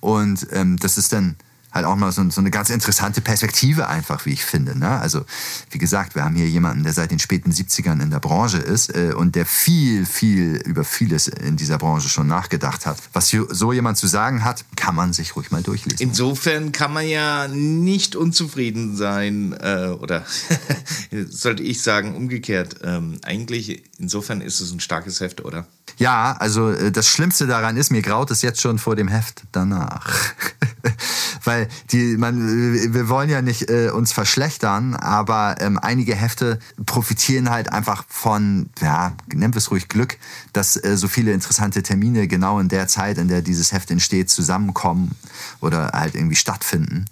Und 0.00 0.46
ähm, 0.52 0.78
das 0.78 0.98
ist 0.98 1.12
dann 1.12 1.36
halt 1.76 1.86
auch 1.86 1.96
mal 1.96 2.10
so, 2.12 2.28
so, 2.30 2.40
eine 2.40 2.50
ganz 2.50 2.70
interessante 2.70 3.20
Perspektive 3.20 3.88
einfach, 3.88 4.26
wie 4.26 4.32
ich 4.32 4.44
finde. 4.44 4.76
Ne? 4.78 4.88
Also 4.88 5.24
wie 5.70 5.78
gesagt, 5.78 6.14
wir 6.14 6.24
haben 6.24 6.34
hier 6.34 6.48
jemanden, 6.48 6.82
der 6.82 6.92
seit 6.92 7.10
den 7.10 7.18
späten 7.18 7.52
70ern 7.52 8.02
in 8.02 8.10
der 8.10 8.20
Branche 8.20 8.58
ist 8.58 8.94
äh, 8.94 9.12
und 9.16 9.34
der 9.34 9.46
viel, 9.46 10.04
viel 10.06 10.56
über 10.64 10.84
vieles 10.84 11.28
in 11.28 11.56
dieser 11.56 11.78
Branche 11.78 12.08
schon 12.08 12.26
nachgedacht 12.26 12.86
hat. 12.86 12.98
Was 13.12 13.30
so 13.30 13.72
jemand 13.72 13.98
zu 13.98 14.06
sagen 14.06 14.44
hat, 14.44 14.64
kann 14.76 14.94
man 14.94 15.12
sich 15.12 15.36
ruhig 15.36 15.50
mal 15.50 15.62
durchlesen. 15.62 16.00
Insofern 16.00 16.72
kann 16.72 16.92
man 16.92 17.06
ja 17.06 17.48
nicht 17.48 18.16
unzufrieden 18.16 18.96
sein 18.96 19.52
äh, 19.60 19.88
oder 19.88 20.24
sollte 21.28 21.62
ich 21.62 21.82
sagen, 21.82 22.16
umgekehrt. 22.16 22.76
Ähm, 22.82 23.18
eigentlich, 23.22 23.84
insofern 23.98 24.40
ist 24.40 24.60
es 24.60 24.72
ein 24.72 24.80
starkes 24.80 25.20
Heft, 25.20 25.44
oder? 25.44 25.66
Ja, 25.98 26.36
also 26.38 26.70
äh, 26.70 26.90
das 26.90 27.08
Schlimmste 27.08 27.46
daran 27.46 27.76
ist, 27.76 27.90
mir 27.90 28.02
graut 28.02 28.30
es 28.30 28.42
jetzt 28.42 28.60
schon 28.60 28.78
vor 28.78 28.96
dem 28.96 29.08
Heft 29.08 29.42
danach. 29.52 30.12
Weil 31.44 31.68
die, 31.90 32.16
man, 32.16 32.94
wir 32.94 33.08
wollen 33.08 33.30
ja 33.30 33.42
nicht 33.42 33.70
äh, 33.70 33.90
uns 33.90 34.12
verschlechtern, 34.12 34.94
aber 34.94 35.56
ähm, 35.60 35.78
einige 35.78 36.14
Hefte 36.14 36.58
profitieren 36.84 37.50
halt 37.50 37.72
einfach 37.72 38.04
von, 38.08 38.68
ja, 38.80 39.12
nennen 39.32 39.54
wir 39.54 39.58
es 39.58 39.70
ruhig 39.70 39.88
Glück, 39.88 40.18
dass 40.52 40.82
äh, 40.82 40.96
so 40.96 41.08
viele 41.08 41.32
interessante 41.32 41.82
Termine 41.82 42.28
genau 42.28 42.58
in 42.58 42.68
der 42.68 42.88
Zeit, 42.88 43.18
in 43.18 43.28
der 43.28 43.42
dieses 43.42 43.72
Heft 43.72 43.90
entsteht, 43.90 44.30
zusammenkommen 44.30 45.12
oder 45.60 45.90
halt 45.92 46.14
irgendwie 46.14 46.36
stattfinden. 46.36 47.06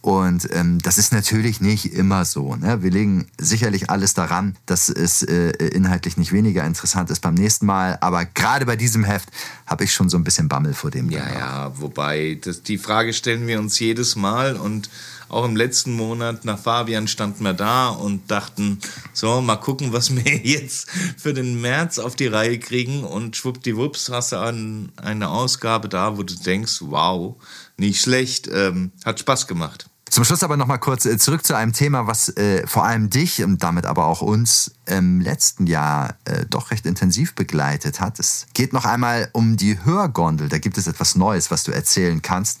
Und 0.00 0.48
ähm, 0.52 0.78
das 0.80 0.98
ist 0.98 1.12
natürlich 1.12 1.60
nicht 1.60 1.92
immer 1.92 2.24
so. 2.24 2.54
Ne? 2.54 2.82
Wir 2.82 2.90
legen 2.90 3.26
sicherlich 3.38 3.90
alles 3.90 4.14
daran, 4.14 4.56
dass 4.66 4.88
es 4.88 5.22
äh, 5.22 5.50
inhaltlich 5.68 6.16
nicht 6.16 6.32
weniger 6.32 6.64
interessant 6.64 7.10
ist 7.10 7.20
beim 7.20 7.34
nächsten 7.34 7.66
Mal. 7.66 7.98
Aber 8.00 8.24
gerade 8.24 8.66
bei 8.66 8.76
diesem 8.76 9.04
Heft 9.04 9.30
habe 9.66 9.84
ich 9.84 9.92
schon 9.92 10.08
so 10.08 10.16
ein 10.16 10.24
bisschen 10.24 10.48
Bammel 10.48 10.74
vor 10.74 10.90
dem. 10.90 11.10
Ja, 11.10 11.32
ja, 11.32 11.72
wobei 11.80 12.38
das, 12.40 12.62
die 12.62 12.78
Frage 12.78 13.12
stellen 13.12 13.46
wir 13.46 13.58
uns 13.58 13.78
jedes 13.78 14.14
Mal 14.14 14.56
und 14.56 14.88
auch 15.28 15.44
im 15.44 15.56
letzten 15.56 15.92
Monat 15.92 16.44
nach 16.44 16.58
Fabian 16.58 17.08
standen 17.08 17.42
wir 17.42 17.52
da 17.52 17.88
und 17.88 18.30
dachten, 18.30 18.78
so, 19.12 19.40
mal 19.40 19.56
gucken, 19.56 19.92
was 19.92 20.14
wir 20.24 20.36
jetzt 20.36 20.88
für 21.16 21.34
den 21.34 21.60
März 21.60 21.98
auf 21.98 22.14
die 22.14 22.28
Reihe 22.28 22.58
kriegen. 22.58 23.02
Und 23.02 23.36
schwuppdiwupps 23.36 24.10
hast 24.10 24.32
du 24.32 24.36
an, 24.36 24.92
eine 24.96 25.28
Ausgabe 25.28 25.88
da, 25.88 26.16
wo 26.16 26.22
du 26.22 26.34
denkst, 26.34 26.78
wow, 26.80 27.36
nicht 27.76 28.00
schlecht, 28.00 28.48
ähm, 28.52 28.92
hat 29.04 29.20
Spaß 29.20 29.46
gemacht. 29.46 29.88
Zum 30.08 30.24
Schluss 30.24 30.44
aber 30.44 30.56
noch 30.56 30.68
mal 30.68 30.78
kurz 30.78 31.04
äh, 31.04 31.18
zurück 31.18 31.44
zu 31.44 31.54
einem 31.54 31.72
Thema, 31.72 32.06
was 32.06 32.28
äh, 32.36 32.66
vor 32.66 32.84
allem 32.84 33.10
dich 33.10 33.42
und 33.42 33.62
damit 33.62 33.86
aber 33.86 34.06
auch 34.06 34.22
uns 34.22 34.70
im 34.86 35.20
letzten 35.20 35.66
Jahr 35.66 36.14
äh, 36.24 36.46
doch 36.48 36.70
recht 36.70 36.86
intensiv 36.86 37.34
begleitet 37.34 38.00
hat. 38.00 38.20
Es 38.20 38.46
geht 38.54 38.72
noch 38.72 38.84
einmal 38.84 39.28
um 39.32 39.56
die 39.56 39.84
Hörgondel. 39.84 40.48
Da 40.48 40.58
gibt 40.58 40.78
es 40.78 40.86
etwas 40.86 41.16
Neues, 41.16 41.50
was 41.50 41.64
du 41.64 41.72
erzählen 41.72 42.22
kannst. 42.22 42.60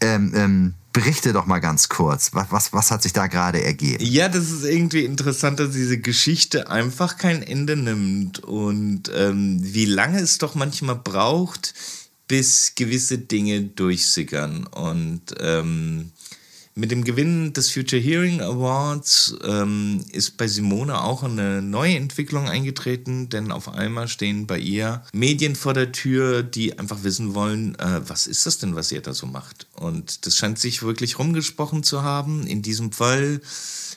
Ähm, 0.00 0.32
ähm, 0.36 0.74
berichte 0.92 1.32
doch 1.32 1.46
mal 1.46 1.58
ganz 1.58 1.88
kurz. 1.88 2.30
Was, 2.32 2.52
was, 2.52 2.72
was 2.72 2.90
hat 2.92 3.02
sich 3.02 3.12
da 3.12 3.26
gerade 3.26 3.62
ergeben? 3.62 4.02
Ja, 4.02 4.28
das 4.28 4.50
ist 4.50 4.64
irgendwie 4.64 5.04
interessant, 5.04 5.58
dass 5.58 5.72
diese 5.72 5.98
Geschichte 5.98 6.70
einfach 6.70 7.18
kein 7.18 7.42
Ende 7.42 7.76
nimmt 7.76 8.38
und 8.38 9.10
ähm, 9.14 9.58
wie 9.60 9.86
lange 9.86 10.20
es 10.20 10.38
doch 10.38 10.54
manchmal 10.54 10.96
braucht, 10.96 11.74
bis 12.28 12.74
gewisse 12.74 13.18
Dinge 13.18 13.62
durchsickern. 13.62 14.66
Und 14.66 15.22
ähm, 15.40 16.12
mit 16.76 16.90
dem 16.90 17.04
Gewinn 17.04 17.52
des 17.52 17.70
Future 17.70 18.02
Hearing 18.02 18.40
Awards 18.40 19.36
ähm, 19.44 20.04
ist 20.10 20.36
bei 20.36 20.48
Simone 20.48 21.00
auch 21.00 21.22
eine 21.22 21.62
neue 21.62 21.94
Entwicklung 21.94 22.48
eingetreten, 22.48 23.28
denn 23.28 23.52
auf 23.52 23.68
einmal 23.68 24.08
stehen 24.08 24.48
bei 24.48 24.58
ihr 24.58 25.04
Medien 25.12 25.54
vor 25.54 25.72
der 25.72 25.92
Tür, 25.92 26.42
die 26.42 26.76
einfach 26.76 27.04
wissen 27.04 27.34
wollen, 27.34 27.76
äh, 27.76 28.00
was 28.08 28.26
ist 28.26 28.46
das 28.46 28.58
denn, 28.58 28.74
was 28.74 28.90
ihr 28.90 29.02
da 29.02 29.14
so 29.14 29.26
macht? 29.26 29.68
Und 29.74 30.26
das 30.26 30.36
scheint 30.36 30.58
sich 30.58 30.82
wirklich 30.82 31.18
rumgesprochen 31.20 31.84
zu 31.84 32.02
haben. 32.02 32.44
In 32.44 32.62
diesem 32.62 32.90
Fall 32.90 33.40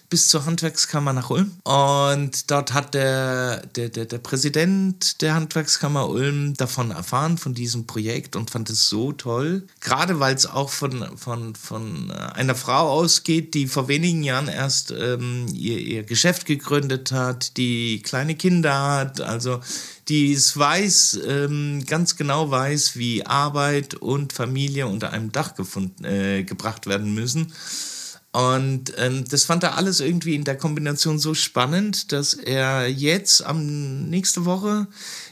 bis 0.09 0.29
zur 0.29 0.45
Handwerkskammer 0.45 1.13
nach 1.13 1.29
Ulm. 1.29 1.51
Und 1.63 2.49
dort 2.49 2.73
hat 2.73 2.93
der, 2.93 3.65
der, 3.75 3.89
der, 3.89 4.05
der 4.05 4.17
Präsident 4.19 5.21
der 5.21 5.35
Handwerkskammer 5.35 6.07
Ulm 6.09 6.53
davon 6.55 6.91
erfahren, 6.91 7.37
von 7.37 7.53
diesem 7.53 7.85
Projekt 7.87 8.35
und 8.35 8.49
fand 8.49 8.69
es 8.69 8.87
so 8.87 9.11
toll. 9.11 9.67
Gerade 9.81 10.19
weil 10.19 10.35
es 10.35 10.45
auch 10.45 10.69
von, 10.69 11.17
von, 11.17 11.55
von 11.55 12.11
einer 12.11 12.55
Frau 12.55 12.89
ausgeht, 12.89 13.53
die 13.53 13.67
vor 13.67 13.87
wenigen 13.87 14.23
Jahren 14.23 14.47
erst 14.47 14.91
ähm, 14.91 15.47
ihr, 15.53 15.79
ihr 15.79 16.03
Geschäft 16.03 16.45
gegründet 16.45 17.11
hat, 17.11 17.57
die 17.57 18.01
kleine 18.01 18.35
Kinder 18.35 18.79
hat, 18.81 19.21
also 19.21 19.59
die 20.07 20.31
es 20.31 20.57
weiß, 20.57 21.19
ähm, 21.27 21.83
ganz 21.85 22.15
genau 22.15 22.49
weiß, 22.49 22.95
wie 22.95 23.25
Arbeit 23.25 23.95
und 23.95 24.31
Familie 24.31 24.87
unter 24.87 25.11
einem 25.11 25.33
Dach 25.33 25.55
gefunden, 25.55 26.05
äh, 26.05 26.43
gebracht 26.43 26.87
werden 26.87 27.13
müssen. 27.13 27.51
Und 28.37 28.93
ähm, 28.97 29.25
das 29.27 29.45
fand 29.45 29.63
er 29.63 29.77
alles 29.77 29.99
irgendwie 29.99 30.35
in 30.35 30.43
der 30.43 30.55
Kombination 30.55 31.17
so 31.17 31.33
spannend, 31.33 32.11
dass 32.11 32.35
er 32.35 32.87
jetzt 32.87 33.43
am 33.43 34.11
nächste 34.11 34.45
Woche 34.45 34.85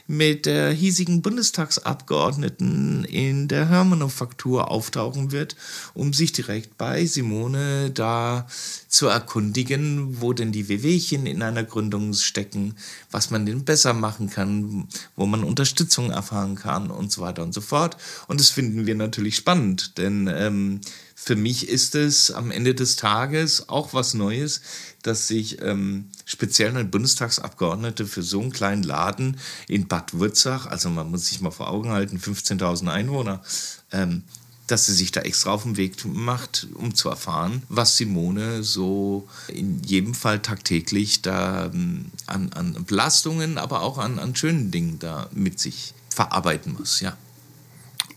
mit 0.08 0.44
der 0.44 0.72
hiesigen 0.72 1.22
Bundestagsabgeordneten 1.22 3.04
in 3.04 3.46
der 3.46 3.68
Hörmanufaktur 3.68 4.72
auftauchen 4.72 5.30
wird, 5.30 5.54
um 5.94 6.12
sich 6.12 6.32
direkt 6.32 6.78
bei 6.78 7.06
Simone 7.06 7.92
da 7.92 8.48
zu 8.88 9.06
erkundigen, 9.06 10.20
wo 10.20 10.32
denn 10.32 10.50
die 10.50 10.68
Wehwehchen 10.68 11.26
in 11.26 11.44
einer 11.44 11.62
Gründung 11.62 12.12
stecken, 12.12 12.74
was 13.12 13.30
man 13.30 13.46
denn 13.46 13.64
besser 13.64 13.94
machen 13.94 14.30
kann, 14.30 14.88
wo 15.14 15.26
man 15.26 15.44
Unterstützung 15.44 16.10
erfahren 16.10 16.56
kann 16.56 16.90
und 16.90 17.12
so 17.12 17.20
weiter 17.20 17.44
und 17.44 17.54
so 17.54 17.60
fort. 17.60 17.96
Und 18.26 18.40
das 18.40 18.50
finden 18.50 18.86
wir 18.86 18.96
natürlich 18.96 19.36
spannend, 19.36 19.96
denn 19.96 20.28
ähm, 20.32 20.80
für 21.26 21.34
mich 21.34 21.68
ist 21.68 21.96
es 21.96 22.30
am 22.30 22.52
Ende 22.52 22.72
des 22.72 22.94
Tages 22.94 23.68
auch 23.68 23.92
was 23.92 24.14
Neues, 24.14 24.60
dass 25.02 25.26
sich 25.26 25.60
ähm, 25.60 26.08
speziell 26.24 26.76
ein 26.76 26.92
Bundestagsabgeordnete 26.92 28.06
für 28.06 28.22
so 28.22 28.40
einen 28.40 28.52
kleinen 28.52 28.84
Laden 28.84 29.36
in 29.66 29.88
Bad 29.88 30.14
Wurzach, 30.14 30.66
also 30.66 30.88
man 30.88 31.10
muss 31.10 31.26
sich 31.26 31.40
mal 31.40 31.50
vor 31.50 31.68
Augen 31.68 31.90
halten, 31.90 32.18
15.000 32.18 32.88
Einwohner, 32.92 33.42
ähm, 33.90 34.22
dass 34.68 34.86
sie 34.86 34.94
sich 34.94 35.10
da 35.10 35.22
extra 35.22 35.50
auf 35.50 35.64
den 35.64 35.76
Weg 35.76 36.04
macht, 36.04 36.68
um 36.74 36.94
zu 36.94 37.08
erfahren, 37.08 37.64
was 37.68 37.96
Simone 37.96 38.62
so 38.62 39.28
in 39.48 39.82
jedem 39.82 40.14
Fall 40.14 40.38
tagtäglich 40.38 41.22
da 41.22 41.66
ähm, 41.66 42.06
an, 42.26 42.52
an 42.52 42.84
Belastungen, 42.86 43.58
aber 43.58 43.82
auch 43.82 43.98
an, 43.98 44.20
an 44.20 44.36
schönen 44.36 44.70
Dingen 44.70 45.00
da 45.00 45.28
mit 45.32 45.58
sich 45.58 45.92
verarbeiten 46.08 46.74
muss, 46.74 47.00
ja. 47.00 47.16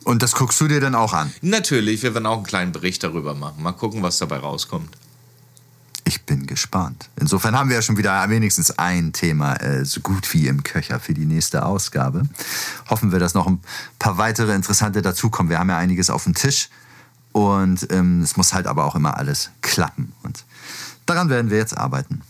Und 0.10 0.24
das 0.24 0.32
guckst 0.32 0.60
du 0.60 0.68
dir 0.68 0.82
dann 0.82 0.96
auch 0.96 1.14
an? 1.14 1.32
Natürlich, 1.44 2.02
wir 2.02 2.16
werden 2.16 2.26
auch 2.26 2.38
einen 2.38 2.44
kleinen 2.44 2.72
Bericht 2.72 3.04
darüber 3.04 3.36
machen. 3.36 3.62
Mal 3.62 3.74
gucken, 3.74 4.02
was 4.02 4.18
dabei 4.18 4.38
rauskommt. 4.38 4.90
Ich 6.04 6.24
bin 6.24 6.48
gespannt. 6.48 7.10
Insofern 7.22 7.56
haben 7.56 7.70
wir 7.70 7.76
ja 7.76 7.84
schon 7.84 7.96
wieder 7.96 8.28
wenigstens 8.28 8.72
ein 8.80 9.14
Thema 9.14 9.58
äh, 9.58 9.86
so 9.86 10.02
gut 10.02 10.34
wie 10.34 10.48
im 10.48 10.64
Köcher 10.64 11.00
für 11.00 11.14
die 11.14 11.28
nächste 11.28 11.64
Ausgabe. 11.64 12.24
Hoffen 12.90 13.12
wir, 13.12 13.20
dass 13.20 13.36
noch 13.36 13.46
ein 13.46 13.62
paar 14.00 14.18
weitere 14.18 14.56
interessante 14.56 15.04
dazukommen. 15.04 15.52
Wir 15.52 15.60
haben 15.60 15.70
ja 15.70 15.78
einiges 15.78 16.10
auf 16.10 16.24
dem 16.24 16.34
Tisch 16.34 16.70
und 17.32 17.86
ähm, 17.92 18.24
es 18.24 18.36
muss 18.36 18.52
halt 18.56 18.66
aber 18.66 18.86
auch 18.86 18.96
immer 18.96 19.16
alles 19.16 19.52
klappen. 19.62 20.14
Und 20.24 20.44
daran 21.06 21.30
werden 21.30 21.52
wir 21.52 21.60
jetzt 21.60 21.78
arbeiten. 21.78 22.24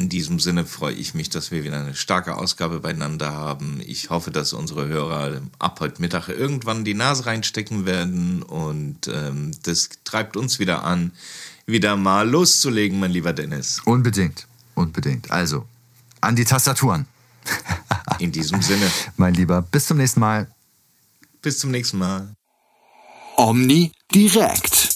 In 0.00 0.08
diesem 0.08 0.40
Sinne 0.40 0.64
freue 0.64 0.94
ich 0.94 1.12
mich, 1.12 1.28
dass 1.28 1.50
wir 1.50 1.62
wieder 1.62 1.78
eine 1.78 1.94
starke 1.94 2.34
Ausgabe 2.34 2.80
beieinander 2.80 3.32
haben. 3.32 3.82
Ich 3.84 4.08
hoffe, 4.08 4.30
dass 4.30 4.54
unsere 4.54 4.88
Hörer 4.88 5.42
ab 5.58 5.78
heute 5.80 6.00
Mittag 6.00 6.30
irgendwann 6.30 6.86
die 6.86 6.94
Nase 6.94 7.26
reinstecken 7.26 7.84
werden 7.84 8.42
und 8.42 9.08
ähm, 9.08 9.50
das 9.62 9.90
treibt 10.04 10.38
uns 10.38 10.58
wieder 10.58 10.84
an, 10.84 11.12
wieder 11.66 11.96
mal 11.96 12.26
loszulegen, 12.26 12.98
mein 12.98 13.10
lieber 13.10 13.34
Dennis. 13.34 13.82
Unbedingt, 13.84 14.46
unbedingt. 14.74 15.30
Also, 15.30 15.66
an 16.22 16.34
die 16.34 16.46
Tastaturen. 16.46 17.04
In 18.20 18.32
diesem 18.32 18.62
Sinne. 18.62 18.90
Mein 19.18 19.34
Lieber, 19.34 19.60
bis 19.60 19.84
zum 19.84 19.98
nächsten 19.98 20.20
Mal. 20.20 20.50
Bis 21.42 21.58
zum 21.58 21.72
nächsten 21.72 21.98
Mal. 21.98 22.32
Omni 23.36 23.92
direkt. 24.14 24.89